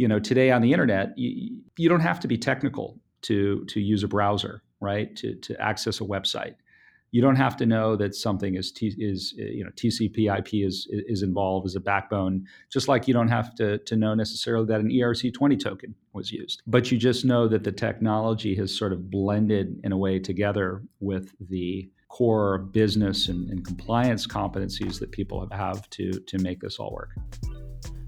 you 0.00 0.08
know 0.08 0.18
today 0.18 0.50
on 0.50 0.62
the 0.62 0.72
internet 0.72 1.06
you, 1.18 1.58
you 1.76 1.88
don't 1.88 2.00
have 2.00 2.18
to 2.20 2.28
be 2.28 2.38
technical 2.38 2.98
to 3.20 3.64
to 3.66 3.80
use 3.80 4.02
a 4.02 4.08
browser 4.08 4.62
right 4.80 5.14
to 5.16 5.34
to 5.36 5.60
access 5.60 6.00
a 6.00 6.04
website. 6.04 6.54
You 7.12 7.20
don't 7.20 7.36
have 7.36 7.56
to 7.56 7.66
know 7.66 7.96
that 7.96 8.14
something 8.14 8.54
is 8.54 8.70
T, 8.72 8.94
is 8.96 9.34
uh, 9.38 9.44
you 9.44 9.62
know 9.62 9.70
TCP 9.72 10.38
IP 10.38 10.66
is 10.66 10.88
is 10.90 11.22
involved 11.22 11.66
as 11.66 11.74
a 11.74 11.80
backbone 11.80 12.46
just 12.72 12.88
like 12.88 13.06
you 13.08 13.12
don't 13.12 13.28
have 13.28 13.54
to 13.56 13.78
to 13.78 13.94
know 13.94 14.14
necessarily 14.14 14.66
that 14.68 14.80
an 14.80 14.88
ERC20 14.88 15.62
token 15.62 15.94
was 16.14 16.32
used. 16.32 16.62
But 16.66 16.90
you 16.90 16.96
just 16.96 17.26
know 17.26 17.46
that 17.48 17.64
the 17.64 17.72
technology 17.72 18.54
has 18.54 18.76
sort 18.76 18.94
of 18.94 19.10
blended 19.10 19.80
in 19.84 19.92
a 19.92 19.98
way 19.98 20.18
together 20.18 20.82
with 21.00 21.34
the 21.40 21.90
core 22.08 22.58
business 22.58 23.28
and, 23.28 23.50
and 23.50 23.66
compliance 23.66 24.26
competencies 24.26 24.98
that 25.00 25.12
people 25.12 25.46
have 25.52 25.90
to 25.90 26.12
to 26.12 26.38
make 26.38 26.60
this 26.60 26.78
all 26.78 26.92
work 26.92 27.10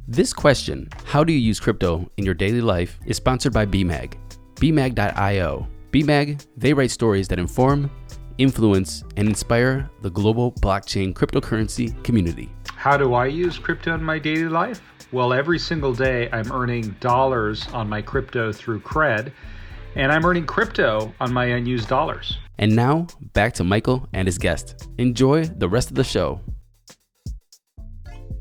this 0.08 0.32
question, 0.32 0.88
how 1.04 1.22
do 1.22 1.32
you 1.32 1.38
use 1.38 1.60
crypto 1.60 2.10
in 2.16 2.24
your 2.24 2.34
daily 2.34 2.60
life, 2.60 2.98
is 3.06 3.16
sponsored 3.16 3.52
by 3.52 3.64
BMAG. 3.64 4.14
BMAG.io. 4.56 5.68
BMAG, 5.92 6.46
they 6.56 6.72
write 6.72 6.90
stories 6.90 7.28
that 7.28 7.38
inform, 7.38 7.90
influence, 8.38 9.04
and 9.16 9.28
inspire 9.28 9.88
the 10.00 10.10
global 10.10 10.52
blockchain 10.52 11.12
cryptocurrency 11.12 12.02
community. 12.02 12.50
How 12.74 12.96
do 12.96 13.14
I 13.14 13.26
use 13.26 13.58
crypto 13.58 13.94
in 13.94 14.02
my 14.02 14.18
daily 14.18 14.48
life? 14.48 14.82
Well, 15.12 15.32
every 15.32 15.58
single 15.58 15.94
day 15.94 16.28
I'm 16.32 16.50
earning 16.50 16.96
dollars 16.98 17.68
on 17.68 17.88
my 17.88 18.02
crypto 18.02 18.52
through 18.52 18.80
Cred, 18.80 19.32
and 19.94 20.10
I'm 20.10 20.24
earning 20.24 20.46
crypto 20.46 21.14
on 21.20 21.32
my 21.32 21.44
unused 21.44 21.88
dollars. 21.88 22.38
And 22.58 22.74
now, 22.74 23.06
back 23.34 23.54
to 23.54 23.64
Michael 23.64 24.08
and 24.12 24.26
his 24.26 24.38
guest. 24.38 24.88
Enjoy 24.98 25.44
the 25.44 25.68
rest 25.68 25.90
of 25.90 25.96
the 25.96 26.04
show. 26.04 26.40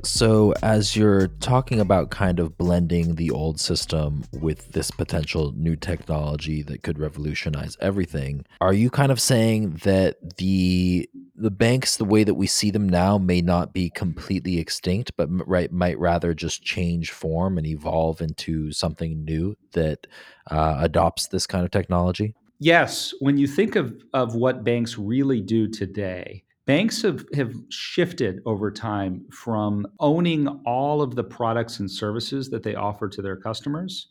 So, 0.03 0.53
as 0.63 0.96
you're 0.96 1.27
talking 1.27 1.79
about 1.79 2.10
kind 2.10 2.39
of 2.39 2.58
blending 2.58 3.15
the 3.15 3.29
old 3.29 3.60
system 3.60 4.24
with 4.31 4.72
this 4.72 4.89
potential 4.89 5.53
new 5.55 5.75
technology 5.75 6.63
that 6.63 6.81
could 6.81 6.98
revolutionize 6.98 7.77
everything, 7.79 8.46
are 8.60 8.74
you 8.74 8.89
kind 8.89 9.12
of 9.12 9.20
saying 9.22 9.81
that 9.84 10.38
the 10.38 11.10
the 11.36 11.51
banks, 11.51 11.98
the 11.98 12.05
way 12.05 12.24
that 12.24 12.36
we 12.36 12.48
see 12.48 12.72
them 12.72 12.88
now, 12.88 13.17
may 13.17 13.41
not 13.41 13.74
be 13.74 13.89
completely 13.89 14.60
extinct, 14.60 15.12
but 15.17 15.27
right 15.48 15.72
might 15.72 15.98
rather 16.00 16.34
just 16.34 16.63
change 16.63 17.12
form 17.12 17.58
and 17.58 17.67
evolve 17.67 18.22
into 18.22 18.72
something 18.72 19.24
new 19.24 19.55
that 19.74 20.08
uh, 20.50 20.77
adopts 20.79 21.27
this 21.27 21.48
kind 21.48 21.65
of 21.65 21.72
technology? 21.72 22.36
Yes, 22.60 23.13
when 23.20 23.38
you 23.38 23.48
think 23.48 23.75
of 23.75 24.03
of 24.13 24.36
what 24.36 24.63
banks 24.63 24.98
really 24.98 25.41
do 25.41 25.67
today, 25.67 26.43
banks 26.65 27.01
have, 27.01 27.25
have 27.33 27.53
shifted 27.69 28.41
over 28.45 28.71
time 28.71 29.25
from 29.31 29.85
owning 29.99 30.47
all 30.65 31.01
of 31.01 31.15
the 31.15 31.23
products 31.23 31.79
and 31.79 31.89
services 31.89 32.49
that 32.49 32.63
they 32.63 32.75
offer 32.75 33.09
to 33.09 33.21
their 33.21 33.37
customers 33.37 34.07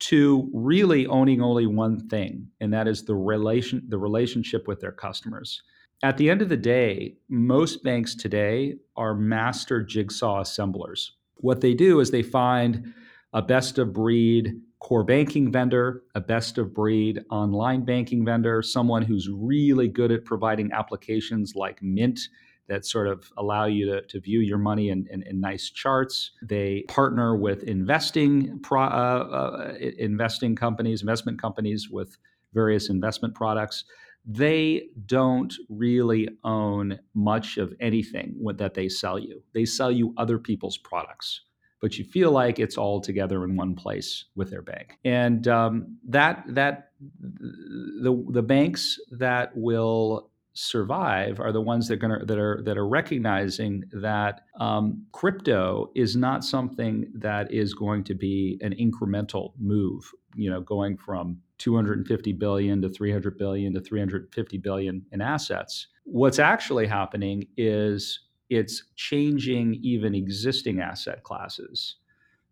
to 0.00 0.50
really 0.52 1.06
owning 1.06 1.40
only 1.40 1.66
one 1.66 2.08
thing 2.08 2.48
and 2.60 2.72
that 2.72 2.88
is 2.88 3.04
the 3.04 3.14
relation 3.14 3.82
the 3.88 3.98
relationship 3.98 4.66
with 4.66 4.80
their 4.80 4.92
customers. 4.92 5.62
At 6.02 6.16
the 6.16 6.28
end 6.28 6.42
of 6.42 6.48
the 6.48 6.56
day 6.56 7.16
most 7.28 7.84
banks 7.84 8.14
today 8.14 8.76
are 8.96 9.14
master 9.14 9.82
jigsaw 9.82 10.40
assemblers. 10.40 11.12
What 11.36 11.60
they 11.60 11.74
do 11.74 12.00
is 12.00 12.10
they 12.10 12.22
find 12.22 12.92
a 13.32 13.42
best 13.42 13.78
of 13.78 13.92
breed 13.92 14.60
core 14.84 15.02
banking 15.02 15.50
vendor, 15.50 16.02
a 16.14 16.20
best 16.20 16.58
of 16.58 16.74
breed 16.74 17.24
online 17.30 17.86
banking 17.86 18.22
vendor, 18.22 18.60
someone 18.60 19.00
who's 19.00 19.30
really 19.30 19.88
good 19.88 20.12
at 20.12 20.26
providing 20.26 20.70
applications 20.72 21.54
like 21.56 21.82
Mint 21.82 22.20
that 22.68 22.84
sort 22.84 23.08
of 23.08 23.32
allow 23.38 23.64
you 23.64 23.86
to, 23.86 24.02
to 24.02 24.20
view 24.20 24.40
your 24.40 24.58
money 24.58 24.90
in, 24.90 25.06
in, 25.10 25.22
in 25.22 25.40
nice 25.40 25.70
charts. 25.70 26.32
They 26.42 26.84
partner 26.86 27.34
with 27.34 27.62
investing 27.62 28.60
pro, 28.62 28.82
uh, 28.82 28.84
uh, 28.84 29.74
investing 29.98 30.54
companies, 30.54 31.00
investment 31.00 31.40
companies 31.40 31.88
with 31.88 32.18
various 32.52 32.90
investment 32.90 33.34
products. 33.34 33.84
they 34.26 34.88
don't 35.06 35.54
really 35.68 36.28
own 36.44 36.98
much 37.14 37.58
of 37.58 37.74
anything 37.80 38.34
that 38.56 38.74
they 38.74 38.88
sell 38.88 39.18
you. 39.18 39.42
They 39.52 39.64
sell 39.64 39.92
you 39.92 40.14
other 40.16 40.38
people's 40.38 40.78
products, 40.78 41.42
but 41.84 41.98
you 41.98 42.04
feel 42.06 42.30
like 42.30 42.58
it's 42.58 42.78
all 42.78 42.98
together 42.98 43.44
in 43.44 43.56
one 43.56 43.74
place 43.74 44.24
with 44.36 44.48
their 44.48 44.62
bank. 44.62 44.96
And 45.04 45.46
um, 45.48 45.98
that 46.08 46.42
that 46.48 46.92
the 47.20 48.24
the 48.30 48.42
banks 48.42 48.98
that 49.10 49.54
will 49.54 50.30
survive 50.54 51.40
are 51.40 51.52
the 51.52 51.60
ones 51.60 51.86
that 51.88 51.94
are 51.94 51.96
gonna 51.98 52.24
that 52.24 52.38
are 52.38 52.62
that 52.64 52.78
are 52.78 52.88
recognizing 52.88 53.84
that 53.92 54.46
um, 54.58 55.04
crypto 55.12 55.90
is 55.94 56.16
not 56.16 56.42
something 56.42 57.12
that 57.16 57.52
is 57.52 57.74
going 57.74 58.02
to 58.04 58.14
be 58.14 58.58
an 58.62 58.74
incremental 58.80 59.52
move. 59.58 60.10
You 60.34 60.48
know, 60.48 60.62
going 60.62 60.96
from 60.96 61.36
250 61.58 62.32
billion 62.32 62.80
to 62.80 62.88
300 62.88 63.36
billion 63.36 63.74
to 63.74 63.80
350 63.82 64.56
billion 64.56 65.04
in 65.12 65.20
assets. 65.20 65.88
What's 66.04 66.38
actually 66.38 66.86
happening 66.86 67.46
is 67.58 68.20
it's 68.54 68.84
changing 68.96 69.74
even 69.82 70.14
existing 70.14 70.80
asset 70.80 71.22
classes. 71.22 71.96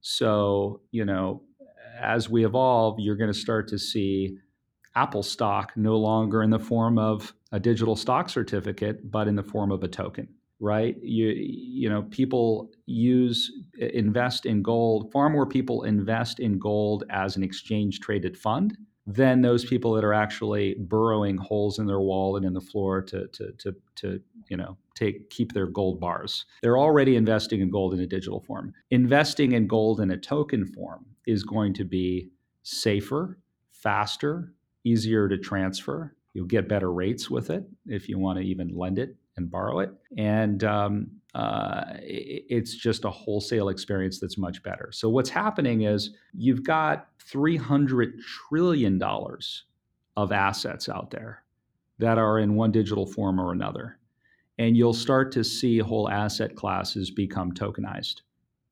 So, 0.00 0.80
you 0.90 1.04
know, 1.04 1.42
as 2.00 2.28
we 2.28 2.44
evolve, 2.44 2.98
you're 2.98 3.16
going 3.16 3.32
to 3.32 3.38
start 3.38 3.68
to 3.68 3.78
see 3.78 4.38
Apple 4.94 5.22
stock 5.22 5.72
no 5.76 5.96
longer 5.96 6.42
in 6.42 6.50
the 6.50 6.58
form 6.58 6.98
of 6.98 7.32
a 7.52 7.60
digital 7.60 7.96
stock 7.96 8.28
certificate, 8.28 9.10
but 9.10 9.28
in 9.28 9.36
the 9.36 9.42
form 9.42 9.70
of 9.70 9.82
a 9.82 9.88
token, 9.88 10.28
right? 10.60 10.96
You, 11.02 11.28
you 11.28 11.88
know, 11.88 12.02
people 12.10 12.70
use, 12.86 13.50
invest 13.78 14.46
in 14.46 14.62
gold, 14.62 15.12
far 15.12 15.30
more 15.30 15.46
people 15.46 15.84
invest 15.84 16.40
in 16.40 16.58
gold 16.58 17.04
as 17.10 17.36
an 17.36 17.42
exchange 17.42 18.00
traded 18.00 18.36
fund 18.36 18.76
than 19.06 19.42
those 19.42 19.64
people 19.64 19.92
that 19.94 20.04
are 20.04 20.14
actually 20.14 20.74
burrowing 20.78 21.36
holes 21.36 21.78
in 21.78 21.86
their 21.86 22.00
wall 22.00 22.36
and 22.36 22.44
in 22.44 22.52
the 22.52 22.60
floor 22.60 23.02
to, 23.02 23.26
to, 23.28 23.52
to, 23.58 23.74
to 23.96 24.20
you 24.48 24.56
know, 24.56 24.76
take, 24.94 25.30
keep 25.30 25.52
their 25.52 25.66
gold 25.66 26.00
bars. 26.00 26.44
They're 26.62 26.78
already 26.78 27.16
investing 27.16 27.60
in 27.60 27.70
gold 27.70 27.94
in 27.94 28.00
a 28.00 28.06
digital 28.06 28.40
form. 28.40 28.72
Investing 28.90 29.52
in 29.52 29.66
gold 29.66 30.00
in 30.00 30.10
a 30.10 30.16
token 30.16 30.66
form 30.66 31.06
is 31.26 31.44
going 31.44 31.74
to 31.74 31.84
be 31.84 32.30
safer, 32.62 33.38
faster, 33.70 34.52
easier 34.84 35.28
to 35.28 35.38
transfer. 35.38 36.14
You'll 36.34 36.46
get 36.46 36.68
better 36.68 36.92
rates 36.92 37.30
with 37.30 37.50
it 37.50 37.64
if 37.86 38.08
you 38.08 38.18
want 38.18 38.38
to 38.38 38.44
even 38.44 38.68
lend 38.68 38.98
it 38.98 39.16
and 39.36 39.50
borrow 39.50 39.80
it. 39.80 39.92
And 40.16 40.64
um, 40.64 41.10
uh, 41.34 41.84
it's 42.02 42.74
just 42.74 43.04
a 43.04 43.10
wholesale 43.10 43.68
experience 43.68 44.18
that's 44.18 44.38
much 44.38 44.62
better. 44.62 44.90
So, 44.92 45.08
what's 45.08 45.30
happening 45.30 45.82
is 45.82 46.10
you've 46.32 46.64
got 46.64 47.08
$300 47.30 48.12
trillion 48.48 49.02
of 50.16 50.32
assets 50.32 50.88
out 50.88 51.10
there 51.10 51.42
that 51.98 52.18
are 52.18 52.38
in 52.38 52.54
one 52.54 52.72
digital 52.72 53.06
form 53.06 53.40
or 53.40 53.52
another. 53.52 53.98
And 54.58 54.76
you'll 54.76 54.92
start 54.92 55.32
to 55.32 55.44
see 55.44 55.78
whole 55.78 56.08
asset 56.10 56.54
classes 56.54 57.10
become 57.10 57.52
tokenized, 57.52 58.22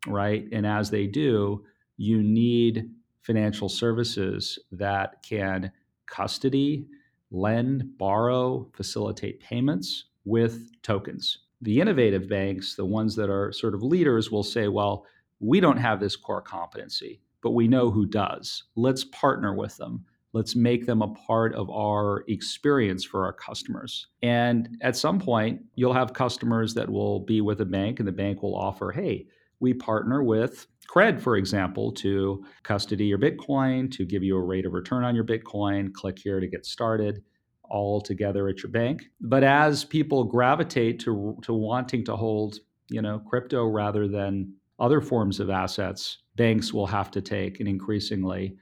right? 0.06 0.46
And 0.52 0.66
as 0.66 0.90
they 0.90 1.06
do, 1.06 1.64
you 1.96 2.22
need 2.22 2.90
financial 3.22 3.68
services 3.68 4.58
that 4.72 5.22
can 5.22 5.72
custody, 6.06 6.86
lend, 7.30 7.96
borrow, 7.98 8.68
facilitate 8.74 9.40
payments 9.40 10.06
with 10.24 10.70
tokens. 10.82 11.38
The 11.62 11.80
innovative 11.80 12.28
banks, 12.28 12.74
the 12.74 12.84
ones 12.84 13.14
that 13.16 13.30
are 13.30 13.52
sort 13.52 13.74
of 13.74 13.82
leaders, 13.82 14.30
will 14.30 14.42
say, 14.42 14.68
well, 14.68 15.06
we 15.40 15.60
don't 15.60 15.76
have 15.76 16.00
this 16.00 16.16
core 16.16 16.42
competency, 16.42 17.20
but 17.42 17.50
we 17.50 17.68
know 17.68 17.90
who 17.90 18.06
does. 18.06 18.64
Let's 18.76 19.04
partner 19.04 19.54
with 19.54 19.76
them. 19.76 20.04
Let's 20.32 20.54
make 20.54 20.86
them 20.86 21.02
a 21.02 21.08
part 21.08 21.54
of 21.54 21.68
our 21.70 22.24
experience 22.28 23.04
for 23.04 23.24
our 23.24 23.32
customers. 23.32 24.06
And 24.22 24.76
at 24.80 24.96
some 24.96 25.18
point, 25.18 25.62
you'll 25.74 25.92
have 25.92 26.12
customers 26.12 26.74
that 26.74 26.88
will 26.88 27.20
be 27.20 27.40
with 27.40 27.60
a 27.60 27.64
bank, 27.64 27.98
and 27.98 28.06
the 28.06 28.12
bank 28.12 28.42
will 28.42 28.54
offer, 28.54 28.92
hey, 28.92 29.26
we 29.58 29.74
partner 29.74 30.22
with 30.22 30.66
Cred, 30.90 31.20
for 31.20 31.36
example, 31.36 31.92
to 31.92 32.44
custody 32.62 33.06
your 33.06 33.18
Bitcoin, 33.18 33.90
to 33.92 34.04
give 34.04 34.22
you 34.22 34.36
a 34.36 34.42
rate 34.42 34.66
of 34.66 34.72
return 34.72 35.04
on 35.04 35.14
your 35.14 35.24
Bitcoin. 35.24 35.92
Click 35.92 36.18
here 36.18 36.40
to 36.40 36.48
get 36.48 36.66
started, 36.66 37.22
all 37.64 38.00
together 38.00 38.48
at 38.48 38.62
your 38.62 38.72
bank. 38.72 39.04
But 39.20 39.44
as 39.44 39.84
people 39.84 40.24
gravitate 40.24 40.98
to, 41.00 41.38
to 41.42 41.52
wanting 41.52 42.04
to 42.06 42.16
hold, 42.16 42.58
you 42.88 43.02
know, 43.02 43.20
crypto 43.20 43.66
rather 43.66 44.08
than 44.08 44.52
other 44.80 45.00
forms 45.00 45.38
of 45.38 45.50
assets, 45.50 46.18
banks 46.36 46.72
will 46.72 46.86
have 46.86 47.10
to 47.12 47.20
take 47.20 47.60
an 47.60 47.68
increasingly 47.68 48.56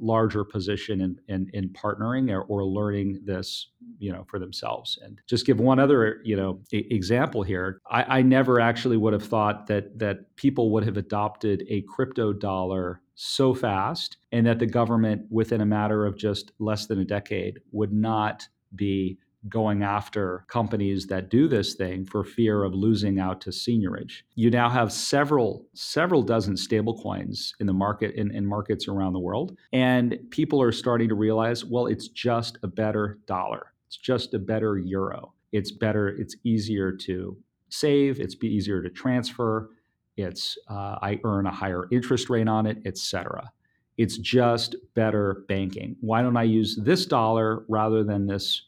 larger 0.00 0.44
position 0.44 1.00
in, 1.00 1.20
in, 1.28 1.50
in 1.52 1.68
partnering 1.70 2.30
or, 2.30 2.42
or, 2.42 2.64
learning 2.64 3.20
this 3.24 3.68
you 3.98 4.12
know 4.12 4.24
for 4.28 4.38
themselves. 4.38 4.98
And 5.02 5.20
just 5.26 5.44
give 5.44 5.60
one 5.60 5.78
other 5.78 6.20
you 6.24 6.36
know 6.36 6.60
example 6.72 7.42
here. 7.42 7.80
I, 7.90 8.18
I 8.18 8.22
never 8.22 8.60
actually 8.60 8.96
would 8.96 9.12
have 9.12 9.24
thought 9.24 9.66
that 9.66 9.98
that 9.98 10.34
people 10.36 10.70
would 10.70 10.84
have 10.84 10.96
adopted 10.96 11.64
a 11.68 11.82
crypto 11.82 12.32
dollar 12.32 13.02
so 13.14 13.54
fast 13.54 14.16
and 14.32 14.46
that 14.46 14.58
the 14.58 14.66
government 14.66 15.26
within 15.30 15.60
a 15.60 15.66
matter 15.66 16.06
of 16.06 16.16
just 16.16 16.52
less 16.58 16.86
than 16.86 16.98
a 16.98 17.04
decade 17.04 17.60
would 17.70 17.92
not 17.92 18.48
be 18.74 19.18
going 19.48 19.82
after 19.82 20.44
companies 20.48 21.06
that 21.06 21.28
do 21.28 21.48
this 21.48 21.74
thing 21.74 22.04
for 22.04 22.24
fear 22.24 22.64
of 22.64 22.74
losing 22.74 23.18
out 23.18 23.40
to 23.40 23.50
seigniorage. 23.50 24.22
You 24.34 24.50
now 24.50 24.68
have 24.70 24.92
several 24.92 25.66
several 25.74 26.22
dozen 26.22 26.54
stablecoins 26.54 27.52
in 27.60 27.66
the 27.66 27.72
market 27.72 28.14
in, 28.14 28.30
in 28.34 28.46
markets 28.46 28.88
around 28.88 29.12
the 29.12 29.20
world, 29.20 29.56
and 29.72 30.18
people 30.30 30.62
are 30.62 30.72
starting 30.72 31.08
to 31.08 31.14
realize, 31.14 31.64
well, 31.64 31.86
it's 31.86 32.08
just 32.08 32.58
a 32.62 32.68
better 32.68 33.18
dollar. 33.26 33.72
It's 33.86 33.96
just 33.96 34.34
a 34.34 34.38
better 34.38 34.78
euro. 34.78 35.32
It's 35.52 35.70
better. 35.70 36.08
It's 36.08 36.36
easier 36.44 36.92
to 36.92 37.36
save. 37.68 38.20
It's 38.20 38.36
easier 38.42 38.82
to 38.82 38.88
transfer. 38.88 39.70
It's 40.16 40.56
uh, 40.68 40.98
I 41.02 41.20
earn 41.24 41.46
a 41.46 41.50
higher 41.50 41.88
interest 41.90 42.30
rate 42.30 42.48
on 42.48 42.66
it, 42.66 42.78
etc. 42.84 43.50
It's 43.98 44.18
just 44.18 44.76
better 44.94 45.44
banking. 45.48 45.96
Why 46.00 46.22
don't 46.22 46.36
I 46.36 46.44
use 46.44 46.78
this 46.82 47.06
dollar 47.06 47.64
rather 47.68 48.04
than 48.04 48.26
this 48.26 48.62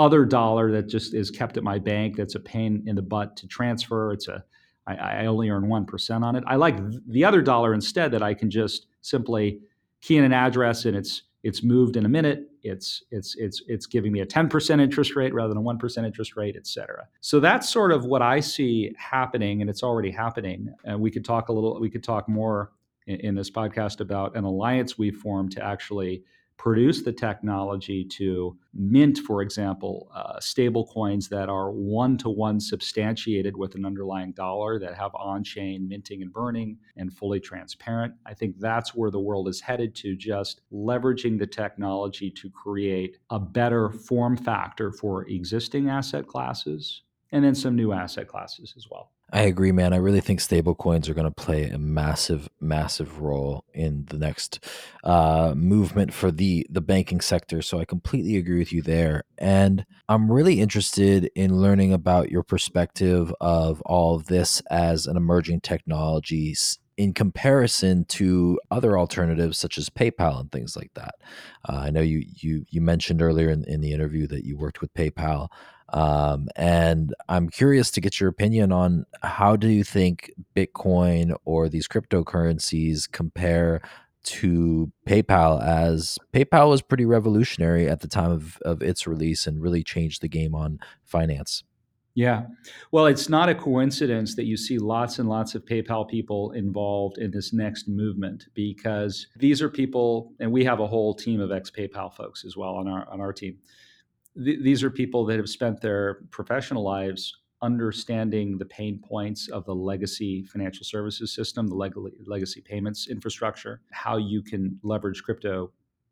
other 0.00 0.24
dollar 0.24 0.72
that 0.72 0.88
just 0.88 1.14
is 1.14 1.30
kept 1.30 1.56
at 1.56 1.62
my 1.62 1.78
bank 1.78 2.16
that's 2.16 2.34
a 2.34 2.40
pain 2.40 2.82
in 2.86 2.96
the 2.96 3.02
butt 3.02 3.36
to 3.36 3.46
transfer. 3.46 4.12
It's 4.12 4.26
a 4.28 4.42
I, 4.86 4.94
I 4.94 5.26
only 5.26 5.50
earn 5.50 5.68
one 5.68 5.84
percent 5.84 6.24
on 6.24 6.34
it. 6.34 6.42
I 6.46 6.56
like 6.56 6.78
the 7.06 7.24
other 7.24 7.42
dollar 7.42 7.74
instead 7.74 8.10
that 8.12 8.22
I 8.22 8.34
can 8.34 8.50
just 8.50 8.86
simply 9.02 9.60
key 10.00 10.16
in 10.16 10.24
an 10.24 10.32
address 10.32 10.86
and 10.86 10.96
it's 10.96 11.22
it's 11.42 11.62
moved 11.62 11.96
in 11.96 12.04
a 12.04 12.08
minute. 12.08 12.48
It's 12.62 13.02
it's 13.10 13.34
it's 13.36 13.62
it's 13.66 13.86
giving 13.86 14.12
me 14.12 14.20
a 14.20 14.26
10% 14.26 14.80
interest 14.80 15.16
rate 15.16 15.32
rather 15.32 15.48
than 15.48 15.58
a 15.58 15.62
1% 15.62 16.04
interest 16.04 16.36
rate, 16.36 16.56
et 16.56 16.66
cetera. 16.66 17.06
So 17.20 17.40
that's 17.40 17.68
sort 17.68 17.92
of 17.92 18.04
what 18.04 18.22
I 18.22 18.40
see 18.40 18.94
happening, 18.98 19.60
and 19.60 19.70
it's 19.70 19.82
already 19.82 20.10
happening. 20.10 20.74
And 20.84 21.00
we 21.00 21.10
could 21.10 21.24
talk 21.24 21.48
a 21.48 21.52
little, 21.52 21.80
we 21.80 21.88
could 21.88 22.04
talk 22.04 22.28
more 22.28 22.72
in, 23.06 23.20
in 23.20 23.34
this 23.34 23.50
podcast 23.50 24.00
about 24.00 24.36
an 24.36 24.44
alliance 24.44 24.98
we've 24.98 25.16
formed 25.16 25.52
to 25.52 25.64
actually 25.64 26.24
produce 26.60 27.00
the 27.00 27.12
technology 27.12 28.04
to 28.04 28.54
mint, 28.74 29.16
for 29.20 29.40
example, 29.40 30.10
uh, 30.14 30.38
stable 30.40 30.86
coins 30.88 31.26
that 31.26 31.48
are 31.48 31.70
one 31.70 32.18
to 32.18 32.28
one 32.28 32.60
substantiated 32.60 33.56
with 33.56 33.74
an 33.76 33.86
underlying 33.86 34.30
dollar 34.32 34.78
that 34.78 34.94
have 34.94 35.14
on 35.14 35.42
chain 35.42 35.88
minting 35.88 36.20
and 36.20 36.30
burning 36.30 36.76
and 36.98 37.14
fully 37.14 37.40
transparent. 37.40 38.12
I 38.26 38.34
think 38.34 38.58
that's 38.58 38.94
where 38.94 39.10
the 39.10 39.18
world 39.18 39.48
is 39.48 39.58
headed 39.58 39.94
to, 39.96 40.14
just 40.14 40.60
leveraging 40.70 41.38
the 41.38 41.46
technology 41.46 42.30
to 42.32 42.50
create 42.50 43.16
a 43.30 43.40
better 43.40 43.88
form 43.88 44.36
factor 44.36 44.92
for 44.92 45.26
existing 45.30 45.88
asset 45.88 46.26
classes 46.26 47.04
and 47.32 47.42
then 47.42 47.54
some 47.54 47.74
new 47.74 47.92
asset 47.92 48.28
classes 48.28 48.74
as 48.76 48.86
well. 48.90 49.12
I 49.32 49.42
agree, 49.42 49.70
man. 49.70 49.92
I 49.92 49.98
really 49.98 50.20
think 50.20 50.40
stablecoins 50.40 51.08
are 51.08 51.14
going 51.14 51.26
to 51.26 51.30
play 51.30 51.68
a 51.68 51.78
massive, 51.78 52.48
massive 52.60 53.20
role 53.20 53.64
in 53.72 54.06
the 54.06 54.18
next 54.18 54.64
uh, 55.04 55.54
movement 55.56 56.12
for 56.12 56.32
the 56.32 56.66
the 56.68 56.80
banking 56.80 57.20
sector. 57.20 57.62
So 57.62 57.78
I 57.78 57.84
completely 57.84 58.36
agree 58.36 58.58
with 58.58 58.72
you 58.72 58.82
there. 58.82 59.22
And 59.38 59.86
I'm 60.08 60.32
really 60.32 60.60
interested 60.60 61.30
in 61.36 61.60
learning 61.60 61.92
about 61.92 62.30
your 62.30 62.42
perspective 62.42 63.32
of 63.40 63.80
all 63.82 64.16
of 64.16 64.26
this 64.26 64.62
as 64.68 65.06
an 65.06 65.16
emerging 65.16 65.60
technology 65.60 66.56
in 66.96 67.14
comparison 67.14 68.04
to 68.04 68.60
other 68.70 68.98
alternatives 68.98 69.56
such 69.56 69.78
as 69.78 69.88
PayPal 69.88 70.40
and 70.40 70.52
things 70.52 70.76
like 70.76 70.90
that. 70.94 71.14
Uh, 71.68 71.76
I 71.76 71.90
know 71.90 72.02
you 72.02 72.24
you 72.26 72.64
you 72.68 72.80
mentioned 72.80 73.22
earlier 73.22 73.50
in, 73.50 73.64
in 73.64 73.80
the 73.80 73.92
interview 73.92 74.26
that 74.26 74.44
you 74.44 74.58
worked 74.58 74.80
with 74.80 74.92
PayPal. 74.92 75.48
Um, 75.92 76.48
and 76.56 77.14
I'm 77.28 77.48
curious 77.48 77.90
to 77.92 78.00
get 78.00 78.20
your 78.20 78.28
opinion 78.28 78.72
on 78.72 79.06
how 79.22 79.56
do 79.56 79.68
you 79.68 79.84
think 79.84 80.32
Bitcoin 80.54 81.34
or 81.44 81.68
these 81.68 81.88
cryptocurrencies 81.88 83.10
compare 83.10 83.82
to 84.22 84.92
PayPal 85.06 85.62
as 85.64 86.18
PayPal 86.32 86.70
was 86.70 86.82
pretty 86.82 87.06
revolutionary 87.06 87.88
at 87.88 88.00
the 88.00 88.08
time 88.08 88.30
of, 88.30 88.58
of 88.64 88.82
its 88.82 89.06
release 89.06 89.46
and 89.46 89.60
really 89.60 89.82
changed 89.82 90.20
the 90.20 90.28
game 90.28 90.54
on 90.54 90.78
finance. 91.04 91.64
Yeah. 92.14 92.46
Well, 92.90 93.06
it's 93.06 93.28
not 93.28 93.48
a 93.48 93.54
coincidence 93.54 94.34
that 94.34 94.44
you 94.44 94.56
see 94.56 94.78
lots 94.78 95.20
and 95.20 95.28
lots 95.28 95.54
of 95.54 95.64
PayPal 95.64 96.08
people 96.08 96.52
involved 96.52 97.18
in 97.18 97.30
this 97.30 97.52
next 97.52 97.88
movement 97.88 98.46
because 98.52 99.28
these 99.36 99.62
are 99.62 99.70
people, 99.70 100.32
and 100.40 100.50
we 100.50 100.64
have 100.64 100.80
a 100.80 100.86
whole 100.86 101.14
team 101.14 101.40
of 101.40 101.52
ex 101.52 101.70
PayPal 101.70 102.12
folks 102.12 102.44
as 102.44 102.56
well 102.56 102.74
on 102.74 102.88
our 102.88 103.08
on 103.08 103.20
our 103.20 103.32
team 103.32 103.58
th- 104.44 104.60
these 104.62 104.82
are 104.82 104.90
people 104.90 105.24
that 105.26 105.36
have 105.36 105.48
spent 105.48 105.80
their 105.80 106.20
professional 106.30 106.82
lives 106.82 107.36
understanding 107.62 108.56
the 108.56 108.64
pain 108.64 108.98
points 109.06 109.48
of 109.48 109.64
the 109.66 109.74
legacy 109.74 110.42
financial 110.44 110.84
services 110.84 111.34
system, 111.34 111.66
the 111.66 111.74
leg- 111.74 111.94
legacy 112.26 112.60
payments 112.60 113.08
infrastructure, 113.08 113.82
how 113.92 114.16
you 114.16 114.42
can 114.42 114.78
leverage 114.82 115.22
crypto 115.22 115.70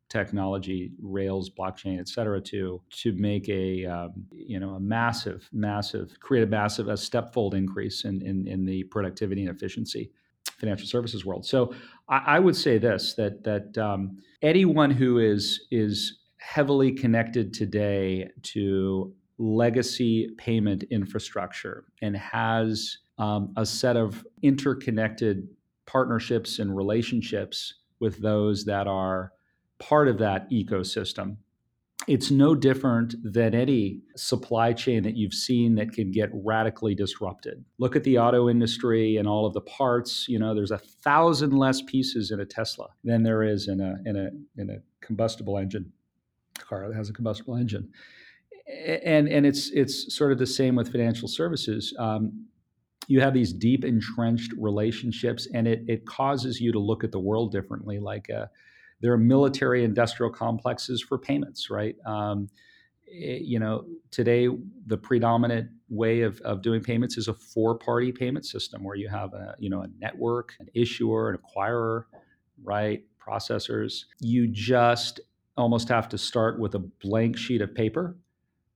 technology, 0.09 0.91
Rails, 1.01 1.49
blockchain, 1.49 1.99
et 1.99 2.07
cetera, 2.07 2.41
to 2.41 2.81
to 2.89 3.13
make 3.13 3.47
a 3.49 3.85
um, 3.85 4.11
you 4.31 4.59
know 4.59 4.71
a 4.75 4.79
massive, 4.79 5.47
massive, 5.51 6.19
create 6.19 6.43
a 6.43 6.47
massive, 6.47 6.87
a 6.87 6.97
stepfold 6.97 7.53
increase 7.53 8.05
in 8.05 8.21
in, 8.21 8.47
in 8.47 8.65
the 8.65 8.83
productivity 8.85 9.45
and 9.45 9.55
efficiency 9.55 10.11
financial 10.57 10.87
services 10.87 11.25
world. 11.25 11.45
So 11.45 11.73
I, 12.09 12.23
I 12.25 12.39
would 12.39 12.55
say 12.55 12.77
this 12.77 13.13
that 13.15 13.43
that 13.43 13.77
um, 13.77 14.17
anyone 14.41 14.91
who 14.91 15.19
is 15.19 15.67
is 15.71 16.19
heavily 16.39 16.91
connected 16.91 17.53
today 17.53 18.27
to 18.41 19.13
legacy 19.37 20.29
payment 20.37 20.83
infrastructure 20.89 21.85
and 22.01 22.15
has 22.15 22.97
um, 23.17 23.53
a 23.57 23.65
set 23.65 23.95
of 23.95 24.25
interconnected 24.41 25.47
partnerships 25.85 26.59
and 26.59 26.75
relationships 26.75 27.73
with 27.99 28.21
those 28.21 28.65
that 28.65 28.87
are 28.87 29.31
part 29.79 30.07
of 30.07 30.17
that 30.17 30.49
ecosystem. 30.51 31.37
It's 32.07 32.31
no 32.31 32.55
different 32.55 33.15
than 33.23 33.53
any 33.53 34.01
supply 34.15 34.71
chain 34.73 35.03
that 35.03 35.17
you've 35.17 35.33
seen 35.33 35.75
that 35.75 35.91
can 35.91 36.11
get 36.11 36.29
radically 36.33 36.95
disrupted. 36.95 37.63
Look 37.77 37.95
at 37.95 38.03
the 38.03 38.17
auto 38.17 38.49
industry 38.49 39.17
and 39.17 39.27
all 39.27 39.45
of 39.45 39.53
the 39.53 39.61
parts. 39.61 40.27
You 40.27 40.39
know, 40.39 40.55
there's 40.55 40.71
a 40.71 40.77
thousand 40.77 41.51
less 41.51 41.81
pieces 41.81 42.31
in 42.31 42.39
a 42.39 42.45
Tesla 42.45 42.87
than 43.03 43.23
there 43.23 43.43
is 43.43 43.67
in 43.67 43.81
a 43.81 43.97
in 44.05 44.15
a 44.15 44.29
in 44.61 44.69
a 44.69 44.77
combustible 45.01 45.57
engine 45.57 45.91
car 46.65 46.87
that 46.87 46.95
has 46.95 47.09
a 47.09 47.13
combustible 47.13 47.55
engine 47.55 47.89
and 48.69 49.27
and 49.27 49.45
it's 49.45 49.69
it's 49.71 50.15
sort 50.15 50.31
of 50.31 50.37
the 50.37 50.45
same 50.45 50.75
with 50.75 50.91
financial 50.91 51.27
services. 51.27 51.93
Um, 51.97 52.45
you 53.07 53.21
have 53.21 53.33
these 53.33 53.51
deep 53.51 53.83
entrenched 53.83 54.53
relationships, 54.57 55.47
and 55.53 55.67
it 55.67 55.83
it 55.87 56.05
causes 56.05 56.61
you 56.61 56.71
to 56.71 56.79
look 56.79 57.03
at 57.03 57.11
the 57.11 57.19
world 57.19 57.51
differently. 57.51 57.99
Like 57.99 58.29
uh, 58.29 58.45
there 59.01 59.11
are 59.11 59.17
military 59.17 59.83
industrial 59.83 60.31
complexes 60.31 61.01
for 61.01 61.17
payments, 61.17 61.69
right? 61.69 61.95
Um, 62.05 62.49
it, 63.07 63.41
you 63.41 63.59
know, 63.59 63.85
today 64.11 64.49
the 64.85 64.97
predominant 64.97 65.69
way 65.89 66.21
of, 66.21 66.39
of 66.41 66.61
doing 66.61 66.81
payments 66.83 67.17
is 67.17 67.27
a 67.27 67.33
four-party 67.33 68.11
payment 68.11 68.45
system 68.45 68.83
where 68.83 68.95
you 68.95 69.09
have 69.09 69.33
a 69.33 69.55
you 69.57 69.69
know 69.69 69.81
a 69.81 69.87
network, 69.99 70.53
an 70.59 70.67
issuer, 70.75 71.31
an 71.31 71.37
acquirer, 71.37 72.03
right? 72.63 73.03
Processors. 73.19 74.03
You 74.19 74.47
just 74.47 75.19
almost 75.59 75.89
have 75.89 76.09
to 76.09 76.17
start 76.17 76.59
with 76.59 76.75
a 76.75 76.79
blank 76.79 77.37
sheet 77.37 77.61
of 77.61 77.73
paper 77.75 78.17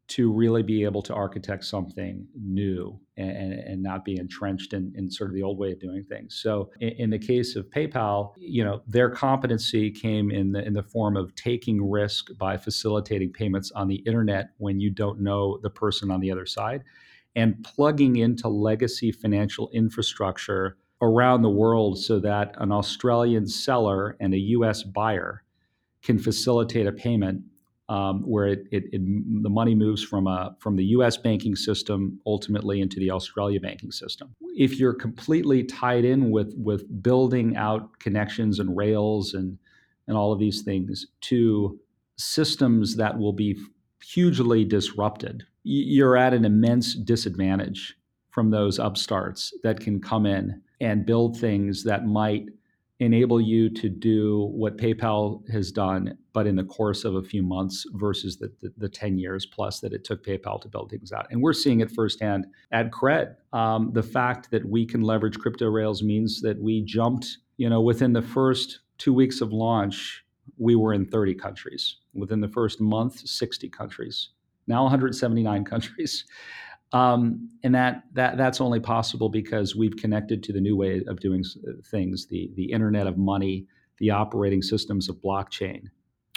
to 0.05 0.31
really 0.31 0.61
be 0.61 0.83
able 0.83 1.01
to 1.01 1.13
architect 1.13 1.63
something 1.63 2.27
new 2.35 2.99
and, 3.15 3.53
and 3.53 3.81
not 3.81 4.03
be 4.03 4.17
entrenched 4.17 4.73
in, 4.73 4.93
in, 4.97 5.09
sort 5.09 5.29
of 5.29 5.33
the 5.33 5.41
old 5.41 5.57
way 5.57 5.71
of 5.71 5.79
doing 5.79 6.03
things. 6.03 6.35
So 6.35 6.69
in, 6.81 6.89
in, 6.89 7.09
the 7.09 7.17
case 7.17 7.55
of 7.55 7.69
PayPal, 7.69 8.33
you 8.37 8.65
know, 8.65 8.81
their 8.85 9.09
competency 9.09 9.89
came 9.89 10.29
in 10.29 10.51
the 10.51 10.63
in 10.65 10.73
the 10.73 10.83
form 10.83 11.15
of 11.15 11.33
taking 11.35 11.89
risk 11.89 12.37
by 12.37 12.57
facilitating 12.57 13.31
payments 13.31 13.71
on 13.71 13.87
the 13.87 14.03
internet 14.05 14.49
when 14.57 14.79
you 14.79 14.89
don't 14.89 15.21
know 15.21 15.57
the 15.63 15.69
person 15.69 16.11
on 16.11 16.19
the 16.19 16.31
other 16.31 16.45
side 16.45 16.83
and 17.35 17.63
plugging 17.63 18.17
into 18.17 18.47
legacy 18.47 19.11
financial 19.11 19.69
infrastructure 19.73 20.77
around 21.01 21.41
the 21.41 21.49
world 21.49 21.97
so 21.97 22.19
that 22.19 22.53
an 22.57 22.71
Australian 22.71 23.47
seller 23.47 24.15
and 24.19 24.33
a 24.33 24.37
US 24.37 24.83
buyer 24.83 25.43
can 26.03 26.19
facilitate 26.19 26.85
a 26.85 26.91
payment 26.91 27.41
um, 27.89 28.21
where 28.21 28.47
it, 28.47 28.67
it, 28.71 28.85
it, 28.93 29.01
the 29.43 29.49
money 29.49 29.75
moves 29.75 30.03
from 30.03 30.27
a, 30.27 30.55
from 30.59 30.75
the 30.75 30.85
U.S. 30.85 31.17
banking 31.17 31.55
system 31.55 32.19
ultimately 32.25 32.81
into 32.81 32.99
the 32.99 33.11
Australia 33.11 33.59
banking 33.59 33.91
system. 33.91 34.35
If 34.55 34.79
you're 34.79 34.93
completely 34.93 35.63
tied 35.63 36.05
in 36.05 36.31
with 36.31 36.53
with 36.57 37.03
building 37.03 37.57
out 37.57 37.99
connections 37.99 38.59
and 38.59 38.75
rails 38.75 39.33
and 39.33 39.57
and 40.07 40.17
all 40.17 40.31
of 40.31 40.39
these 40.39 40.61
things 40.61 41.07
to 41.21 41.79
systems 42.17 42.95
that 42.97 43.17
will 43.17 43.33
be 43.33 43.57
hugely 44.01 44.63
disrupted, 44.63 45.43
you're 45.63 46.17
at 46.17 46.33
an 46.33 46.45
immense 46.45 46.93
disadvantage 46.93 47.97
from 48.31 48.49
those 48.49 48.79
upstarts 48.79 49.53
that 49.63 49.79
can 49.79 49.99
come 49.99 50.25
in 50.25 50.61
and 50.81 51.05
build 51.05 51.39
things 51.39 51.83
that 51.83 52.05
might 52.05 52.47
enable 52.99 53.41
you 53.41 53.69
to 53.69 53.89
do 53.89 54.49
what 54.53 54.77
PayPal 54.77 55.47
has 55.49 55.71
done, 55.71 56.17
but 56.31 56.47
in 56.47 56.55
the 56.55 56.63
course 56.63 57.03
of 57.03 57.15
a 57.15 57.23
few 57.23 57.43
months 57.43 57.85
versus 57.93 58.37
the, 58.37 58.51
the, 58.61 58.71
the 58.77 58.89
10 58.89 59.17
years 59.17 59.45
plus 59.45 59.79
that 59.79 59.93
it 59.93 60.03
took 60.03 60.23
PayPal 60.25 60.61
to 60.61 60.67
build 60.67 60.91
things 60.91 61.11
out. 61.11 61.27
And 61.31 61.41
we're 61.41 61.53
seeing 61.53 61.81
it 61.81 61.91
firsthand 61.91 62.45
at 62.71 62.91
Cred. 62.91 63.35
Um, 63.51 63.91
the 63.93 64.03
fact 64.03 64.51
that 64.51 64.65
we 64.65 64.85
can 64.85 65.01
leverage 65.01 65.39
crypto 65.39 65.67
rails 65.67 66.03
means 66.03 66.41
that 66.41 66.61
we 66.61 66.81
jumped, 66.81 67.37
you 67.57 67.69
know, 67.69 67.81
within 67.81 68.13
the 68.13 68.21
first 68.21 68.79
two 68.97 69.13
weeks 69.13 69.41
of 69.41 69.51
launch, 69.51 70.23
we 70.57 70.75
were 70.75 70.93
in 70.93 71.05
30 71.05 71.35
countries. 71.35 71.97
Within 72.13 72.41
the 72.41 72.47
first 72.47 72.79
month, 72.79 73.27
60 73.27 73.69
countries. 73.69 74.29
Now 74.67 74.83
179 74.83 75.65
countries. 75.65 76.25
Um, 76.93 77.49
and 77.63 77.73
that 77.75 78.03
that 78.13 78.37
that's 78.37 78.61
only 78.61 78.79
possible 78.79 79.27
because 79.27 79.75
we've 79.75 79.95
connected 79.97 80.43
to 80.43 80.53
the 80.53 80.61
new 80.61 80.77
way 80.77 81.01
of 81.07 81.19
doing 81.19 81.43
uh, 81.67 81.71
things, 81.89 82.27
the 82.27 82.51
the 82.55 82.71
Internet 82.71 83.07
of 83.07 83.17
Money, 83.17 83.65
the 83.97 84.11
operating 84.11 84.61
systems 84.61 85.09
of 85.09 85.15
blockchain, 85.17 85.85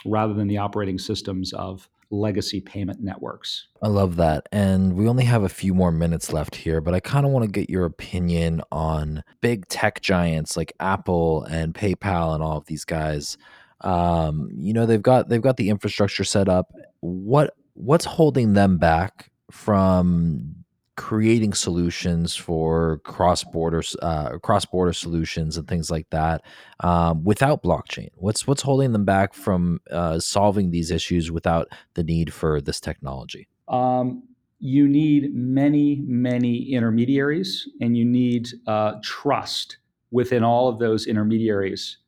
rather 0.05 0.33
than 0.35 0.49
the 0.49 0.59
operating 0.59 0.99
systems 0.99 1.53
of 1.53 1.89
legacy 2.11 2.61
payment 2.61 3.01
networks. 3.01 3.69
I 3.83 3.89
love 3.89 4.17
that. 4.17 4.49
And 4.53 4.95
we 4.95 5.09
only 5.09 5.25
have 5.25 5.43
a 5.43 5.49
few 5.49 5.75
more 5.75 5.91
minutes 5.91 6.33
left 6.33 6.55
here, 6.55 6.81
but 6.81 6.95
I 6.95 7.01
kind 7.01 7.27
of 7.27 7.33
want 7.33 7.45
to 7.45 7.51
get 7.51 7.69
your 7.69 7.85
opinion 7.85 8.63
on 8.71 9.25
big 9.41 9.67
tech 9.69 10.01
giants 10.01 10.57
like 10.57 10.73
Apple 10.79 11.43
and 11.45 11.75
PayPal 11.75 12.35
and 12.35 12.43
all 12.43 12.59
of 12.59 12.67
these 12.67 12.85
guys. 12.85 13.37
Um, 13.81 14.49
you 14.55 14.73
know, 14.73 14.87
they've 14.87 15.03
got 15.03 15.29
they've 15.29 15.43
got 15.43 15.57
the 15.57 15.69
infrastructure 15.69 16.25
set 16.25 16.49
up. 16.49 16.73
What 17.01 17.55
what's 17.75 18.05
holding 18.05 18.55
them 18.55 18.79
back 18.79 19.31
from 19.51 20.65
creating 20.97 21.53
solutions 21.53 22.35
for 22.35 22.99
cross 23.05 23.45
border 23.45 23.83
uh, 24.01 24.39
cross 24.39 24.65
border 24.65 24.95
solutions 24.95 25.59
and 25.59 25.69
things 25.69 25.91
like 25.91 26.09
that 26.11 26.43
um, 26.81 27.23
without 27.23 27.63
blockchain? 27.63 28.09
What's 28.17 28.47
what's 28.47 28.63
holding 28.63 28.93
them 28.93 29.05
back 29.05 29.35
from 29.35 29.81
uh, 29.91 30.19
solving 30.19 30.71
these 30.71 30.91
issues 30.91 31.31
without 31.31 31.69
the 31.95 32.03
need 32.03 32.33
for 32.33 32.61
this 32.61 32.81
technology? 32.81 33.47
Um, 33.69 34.23
you 34.59 34.89
need 34.89 35.35
many 35.35 36.03
many 36.07 36.73
intermediaries, 36.73 37.69
and 37.81 37.97
you 37.97 38.05
need 38.05 38.49
uh, 38.67 38.95
trust 39.03 39.79
within 40.11 40.43
all 40.43 40.69
of 40.69 40.79
those 40.79 41.07
intermediaries. 41.07 41.99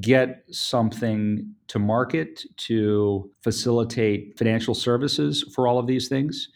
Get 0.00 0.44
something 0.50 1.54
to 1.68 1.78
market 1.78 2.44
to 2.56 3.30
facilitate 3.42 4.36
financial 4.38 4.74
services 4.74 5.44
for 5.54 5.66
all 5.66 5.78
of 5.78 5.86
these 5.86 6.08
things 6.08 6.48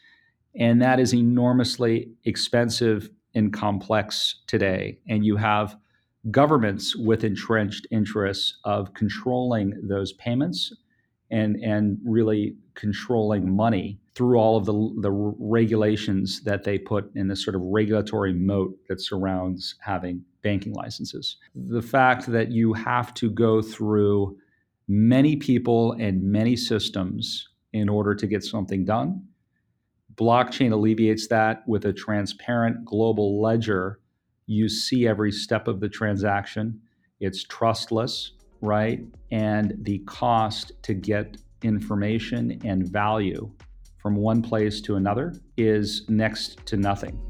and 0.58 0.82
that 0.82 0.98
is 0.98 1.14
enormously 1.14 2.10
expensive 2.24 3.08
and 3.34 3.52
complex 3.52 4.36
today. 4.46 4.98
And 5.08 5.24
you 5.24 5.36
have 5.36 5.76
governments 6.30 6.96
with 6.96 7.24
entrenched 7.24 7.86
interests 7.90 8.58
of 8.64 8.92
controlling 8.94 9.72
those 9.82 10.12
payments 10.14 10.74
and, 11.30 11.56
and 11.56 11.98
really 12.04 12.56
controlling 12.74 13.54
money 13.54 14.00
through 14.14 14.38
all 14.38 14.56
of 14.56 14.64
the, 14.64 14.72
the 15.00 15.12
regulations 15.12 16.40
that 16.42 16.64
they 16.64 16.76
put 16.76 17.14
in 17.14 17.28
this 17.28 17.44
sort 17.44 17.54
of 17.54 17.62
regulatory 17.62 18.32
moat 18.32 18.76
that 18.88 19.00
surrounds 19.00 19.76
having 19.80 20.24
banking 20.42 20.72
licenses. 20.72 21.36
The 21.54 21.82
fact 21.82 22.26
that 22.26 22.50
you 22.50 22.72
have 22.72 23.14
to 23.14 23.30
go 23.30 23.62
through 23.62 24.36
many 24.88 25.36
people 25.36 25.92
and 25.92 26.22
many 26.22 26.56
systems 26.56 27.48
in 27.72 27.88
order 27.88 28.14
to 28.14 28.26
get 28.26 28.42
something 28.42 28.84
done 28.84 29.22
Blockchain 30.18 30.72
alleviates 30.72 31.28
that 31.28 31.62
with 31.68 31.84
a 31.84 31.92
transparent 31.92 32.84
global 32.84 33.40
ledger. 33.40 34.00
You 34.46 34.68
see 34.68 35.06
every 35.06 35.30
step 35.30 35.68
of 35.68 35.78
the 35.78 35.88
transaction. 35.88 36.80
It's 37.20 37.44
trustless, 37.44 38.32
right? 38.60 39.00
And 39.30 39.74
the 39.82 39.98
cost 40.00 40.72
to 40.82 40.94
get 40.94 41.36
information 41.62 42.60
and 42.64 42.88
value 42.88 43.48
from 43.98 44.16
one 44.16 44.42
place 44.42 44.80
to 44.82 44.96
another 44.96 45.34
is 45.56 46.04
next 46.08 46.66
to 46.66 46.76
nothing. 46.76 47.20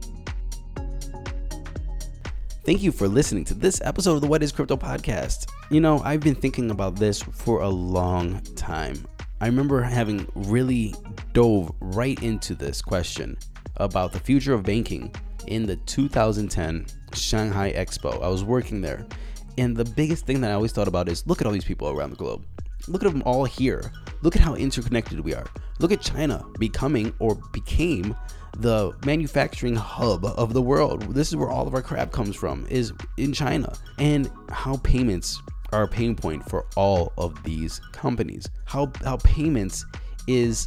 Thank 2.65 2.83
you 2.83 2.91
for 2.91 3.07
listening 3.07 3.45
to 3.47 3.55
this 3.55 3.83
episode 3.83 4.15
of 4.15 4.21
the 4.23 4.27
What 4.27 4.43
is 4.43 4.51
Crypto 4.51 4.79
podcast. 4.79 5.47
You 5.71 5.81
know, 5.81 6.01
I've 6.01 6.21
been 6.21 6.35
thinking 6.35 6.71
about 6.71 6.97
this 6.97 7.23
for 7.23 7.61
a 7.61 7.69
long 7.69 8.41
time. 8.57 9.07
I 9.41 9.47
remember 9.47 9.81
having 9.83 10.27
really 10.35 10.95
dove 11.33 11.71
right 11.81 12.21
into 12.23 12.57
this 12.57 12.83
question 12.83 13.39
about 13.77 14.13
the 14.13 14.19
future 14.19 14.53
of 14.53 14.65
banking 14.65 15.15
in 15.47 15.65
the 15.65 15.77
2010 15.77 16.87
Shanghai 17.15 17.73
Expo. 17.73 18.21
I 18.21 18.29
was 18.29 18.43
working 18.43 18.81
there, 18.81 19.07
and 19.57 19.77
the 19.77 19.85
biggest 19.85 20.27
thing 20.27 20.41
that 20.41 20.51
I 20.51 20.55
always 20.55 20.73
thought 20.73 20.89
about 20.89 21.09
is 21.09 21.25
look 21.29 21.41
at 21.41 21.47
all 21.47 21.53
these 21.53 21.65
people 21.65 21.89
around 21.89 22.11
the 22.11 22.17
globe. 22.17 22.45
Look 22.89 23.05
at 23.05 23.13
them 23.13 23.23
all 23.25 23.45
here. 23.45 23.93
Look 24.23 24.35
at 24.35 24.43
how 24.43 24.55
interconnected 24.55 25.21
we 25.21 25.35
are. 25.35 25.47
Look 25.79 25.93
at 25.93 26.01
China 26.01 26.45
becoming 26.59 27.15
or 27.21 27.37
became 27.53 28.17
the 28.57 28.93
manufacturing 29.05 29.77
hub 29.77 30.25
of 30.25 30.53
the 30.53 30.63
world. 30.63 31.15
This 31.15 31.29
is 31.29 31.37
where 31.37 31.51
all 31.51 31.69
of 31.69 31.75
our 31.75 31.83
crap 31.83 32.11
comes 32.11 32.35
from 32.35 32.67
is 32.69 32.93
in 33.17 33.33
China. 33.33 33.73
And 33.99 34.31
how 34.51 34.79
payments 34.79 35.41
are 35.73 35.85
a 35.85 35.89
pain 35.89 36.15
point 36.15 36.49
for 36.49 36.67
all 36.77 37.13
of 37.19 37.43
these 37.45 37.81
companies. 37.93 38.49
How 38.65 38.93
how 39.05 39.17
payments 39.19 39.85
is 40.27 40.67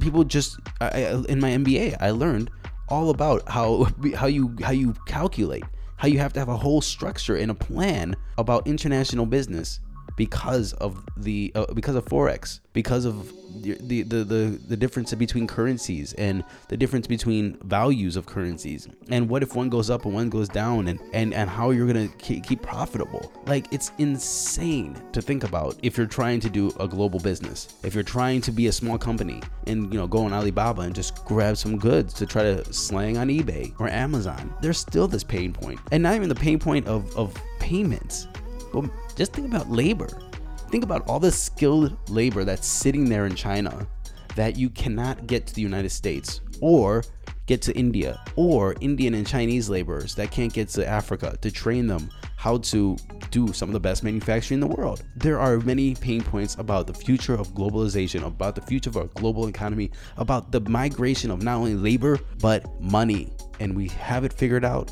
people 0.00 0.24
just 0.24 0.58
I, 0.80 1.22
in 1.28 1.40
my 1.40 1.50
MBA 1.50 1.96
I 2.00 2.10
learned 2.10 2.50
all 2.88 3.10
about 3.10 3.48
how 3.48 3.88
how 4.14 4.26
you 4.26 4.54
how 4.62 4.72
you 4.72 4.94
calculate 5.06 5.64
how 5.96 6.08
you 6.08 6.18
have 6.18 6.32
to 6.32 6.40
have 6.40 6.48
a 6.48 6.56
whole 6.56 6.80
structure 6.80 7.36
and 7.36 7.50
a 7.50 7.54
plan 7.54 8.16
about 8.36 8.66
international 8.66 9.24
business 9.24 9.78
because 10.16 10.72
of 10.74 11.04
the 11.16 11.52
uh, 11.54 11.66
because 11.74 11.94
of 11.94 12.04
forex 12.04 12.60
because 12.72 13.04
of 13.04 13.32
the, 13.62 14.02
the 14.02 14.24
the 14.24 14.60
the 14.68 14.76
difference 14.76 15.12
between 15.14 15.46
currencies 15.46 16.12
and 16.14 16.42
the 16.68 16.76
difference 16.76 17.06
between 17.06 17.58
values 17.62 18.16
of 18.16 18.26
currencies. 18.26 18.88
And 19.08 19.28
what 19.28 19.42
if 19.42 19.54
one 19.54 19.68
goes 19.68 19.90
up 19.90 20.04
and 20.04 20.14
one 20.14 20.30
goes 20.30 20.48
down 20.48 20.88
and 20.88 20.98
and 21.12 21.34
and 21.34 21.50
how 21.50 21.70
you're 21.70 21.86
gonna 21.86 22.08
keep, 22.18 22.44
keep 22.44 22.62
profitable? 22.62 23.32
Like 23.46 23.66
it's 23.72 23.92
insane 23.98 25.00
to 25.12 25.20
think 25.20 25.44
about 25.44 25.76
if 25.82 25.98
you're 25.98 26.06
trying 26.06 26.40
to 26.40 26.50
do 26.50 26.72
a 26.80 26.88
global 26.88 27.20
business. 27.20 27.74
If 27.82 27.94
you're 27.94 28.02
trying 28.02 28.40
to 28.42 28.52
be 28.52 28.68
a 28.68 28.72
small 28.72 28.98
company 28.98 29.42
and 29.66 29.92
you 29.92 29.98
know 29.98 30.06
go 30.06 30.24
on 30.24 30.32
alibaba 30.32 30.82
and 30.82 30.94
just 30.94 31.24
grab 31.24 31.56
some 31.56 31.78
goods 31.78 32.14
to 32.14 32.26
try 32.26 32.42
to 32.42 32.72
slang 32.72 33.16
on 33.18 33.28
ebay 33.28 33.72
or 33.78 33.88
amazon 33.88 34.52
there's 34.60 34.78
still 34.78 35.06
this 35.06 35.24
pain 35.24 35.52
point. 35.52 35.78
And 35.90 36.02
not 36.02 36.14
even 36.14 36.28
the 36.28 36.34
pain 36.34 36.58
point 36.58 36.86
of 36.86 37.14
of 37.16 37.34
payments 37.60 38.28
but 38.72 38.90
just 39.16 39.32
think 39.32 39.46
about 39.46 39.70
labor. 39.70 40.08
Think 40.70 40.84
about 40.84 41.06
all 41.08 41.20
the 41.20 41.30
skilled 41.30 41.96
labor 42.08 42.44
that's 42.44 42.66
sitting 42.66 43.08
there 43.08 43.26
in 43.26 43.34
China 43.34 43.86
that 44.36 44.56
you 44.56 44.70
cannot 44.70 45.26
get 45.26 45.46
to 45.46 45.54
the 45.54 45.60
United 45.60 45.90
States 45.90 46.40
or 46.60 47.04
get 47.46 47.60
to 47.60 47.76
India 47.76 48.22
or 48.36 48.74
Indian 48.80 49.14
and 49.14 49.26
Chinese 49.26 49.68
laborers 49.68 50.14
that 50.14 50.30
can't 50.30 50.52
get 50.52 50.68
to 50.68 50.86
Africa 50.86 51.36
to 51.42 51.50
train 51.50 51.86
them 51.86 52.08
how 52.36 52.58
to 52.58 52.96
do 53.30 53.52
some 53.52 53.68
of 53.68 53.72
the 53.72 53.80
best 53.80 54.02
manufacturing 54.02 54.60
in 54.62 54.68
the 54.68 54.74
world. 54.74 55.04
There 55.16 55.38
are 55.38 55.58
many 55.58 55.94
pain 55.94 56.22
points 56.22 56.56
about 56.56 56.86
the 56.86 56.94
future 56.94 57.34
of 57.34 57.48
globalization, 57.48 58.24
about 58.24 58.54
the 58.54 58.62
future 58.62 58.90
of 58.90 58.96
our 58.96 59.06
global 59.06 59.48
economy, 59.48 59.90
about 60.16 60.50
the 60.50 60.60
migration 60.60 61.30
of 61.30 61.42
not 61.42 61.56
only 61.56 61.74
labor 61.74 62.18
but 62.40 62.80
money. 62.80 63.32
And 63.60 63.76
we 63.76 63.88
have 63.88 64.24
it 64.24 64.32
figured 64.32 64.64
out, 64.64 64.90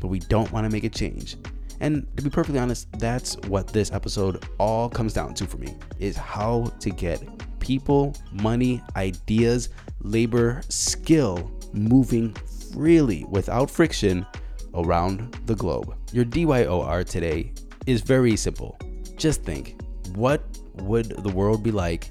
but 0.00 0.08
we 0.08 0.18
don't 0.18 0.50
want 0.52 0.64
to 0.64 0.70
make 0.70 0.84
a 0.84 0.88
change. 0.90 1.36
And 1.80 2.06
to 2.16 2.22
be 2.22 2.30
perfectly 2.30 2.58
honest, 2.58 2.90
that's 2.98 3.36
what 3.48 3.68
this 3.68 3.92
episode 3.92 4.44
all 4.58 4.88
comes 4.88 5.12
down 5.12 5.34
to 5.34 5.46
for 5.46 5.58
me 5.58 5.76
is 5.98 6.16
how 6.16 6.72
to 6.80 6.90
get 6.90 7.22
people, 7.60 8.14
money, 8.32 8.82
ideas, 8.96 9.68
labor, 10.00 10.62
skill 10.68 11.50
moving 11.72 12.32
freely 12.72 13.24
without 13.28 13.70
friction 13.70 14.26
around 14.74 15.38
the 15.46 15.54
globe. 15.54 15.94
Your 16.12 16.24
DYOR 16.24 17.04
today 17.04 17.52
is 17.86 18.02
very 18.02 18.36
simple. 18.36 18.78
Just 19.16 19.42
think, 19.42 19.80
what 20.14 20.42
would 20.76 21.10
the 21.22 21.30
world 21.30 21.62
be 21.62 21.70
like 21.70 22.10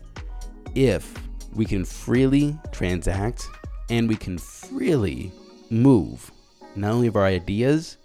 if 0.74 1.14
we 1.54 1.66
can 1.66 1.86
freely 1.86 2.58
transact 2.72 3.48
and 3.90 4.10
we 4.10 4.16
can 4.16 4.38
freely 4.38 5.32
move 5.70 6.32
not 6.76 6.92
only 6.92 7.08
of 7.08 7.16
our 7.16 7.26
ideas, 7.26 7.98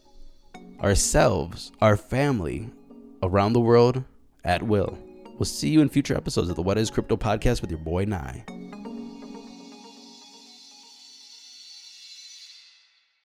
ourselves, 0.82 1.72
our 1.80 1.96
family 1.96 2.70
around 3.22 3.52
the 3.52 3.60
world 3.60 4.04
at 4.44 4.62
will. 4.62 4.98
We'll 5.38 5.44
see 5.44 5.68
you 5.70 5.80
in 5.80 5.88
future 5.88 6.16
episodes 6.16 6.50
of 6.50 6.56
the 6.56 6.62
What 6.62 6.78
is 6.78 6.90
Crypto 6.90 7.16
podcast 7.16 7.60
with 7.60 7.70
your 7.70 7.80
boy 7.80 8.04
Nye. 8.04 8.44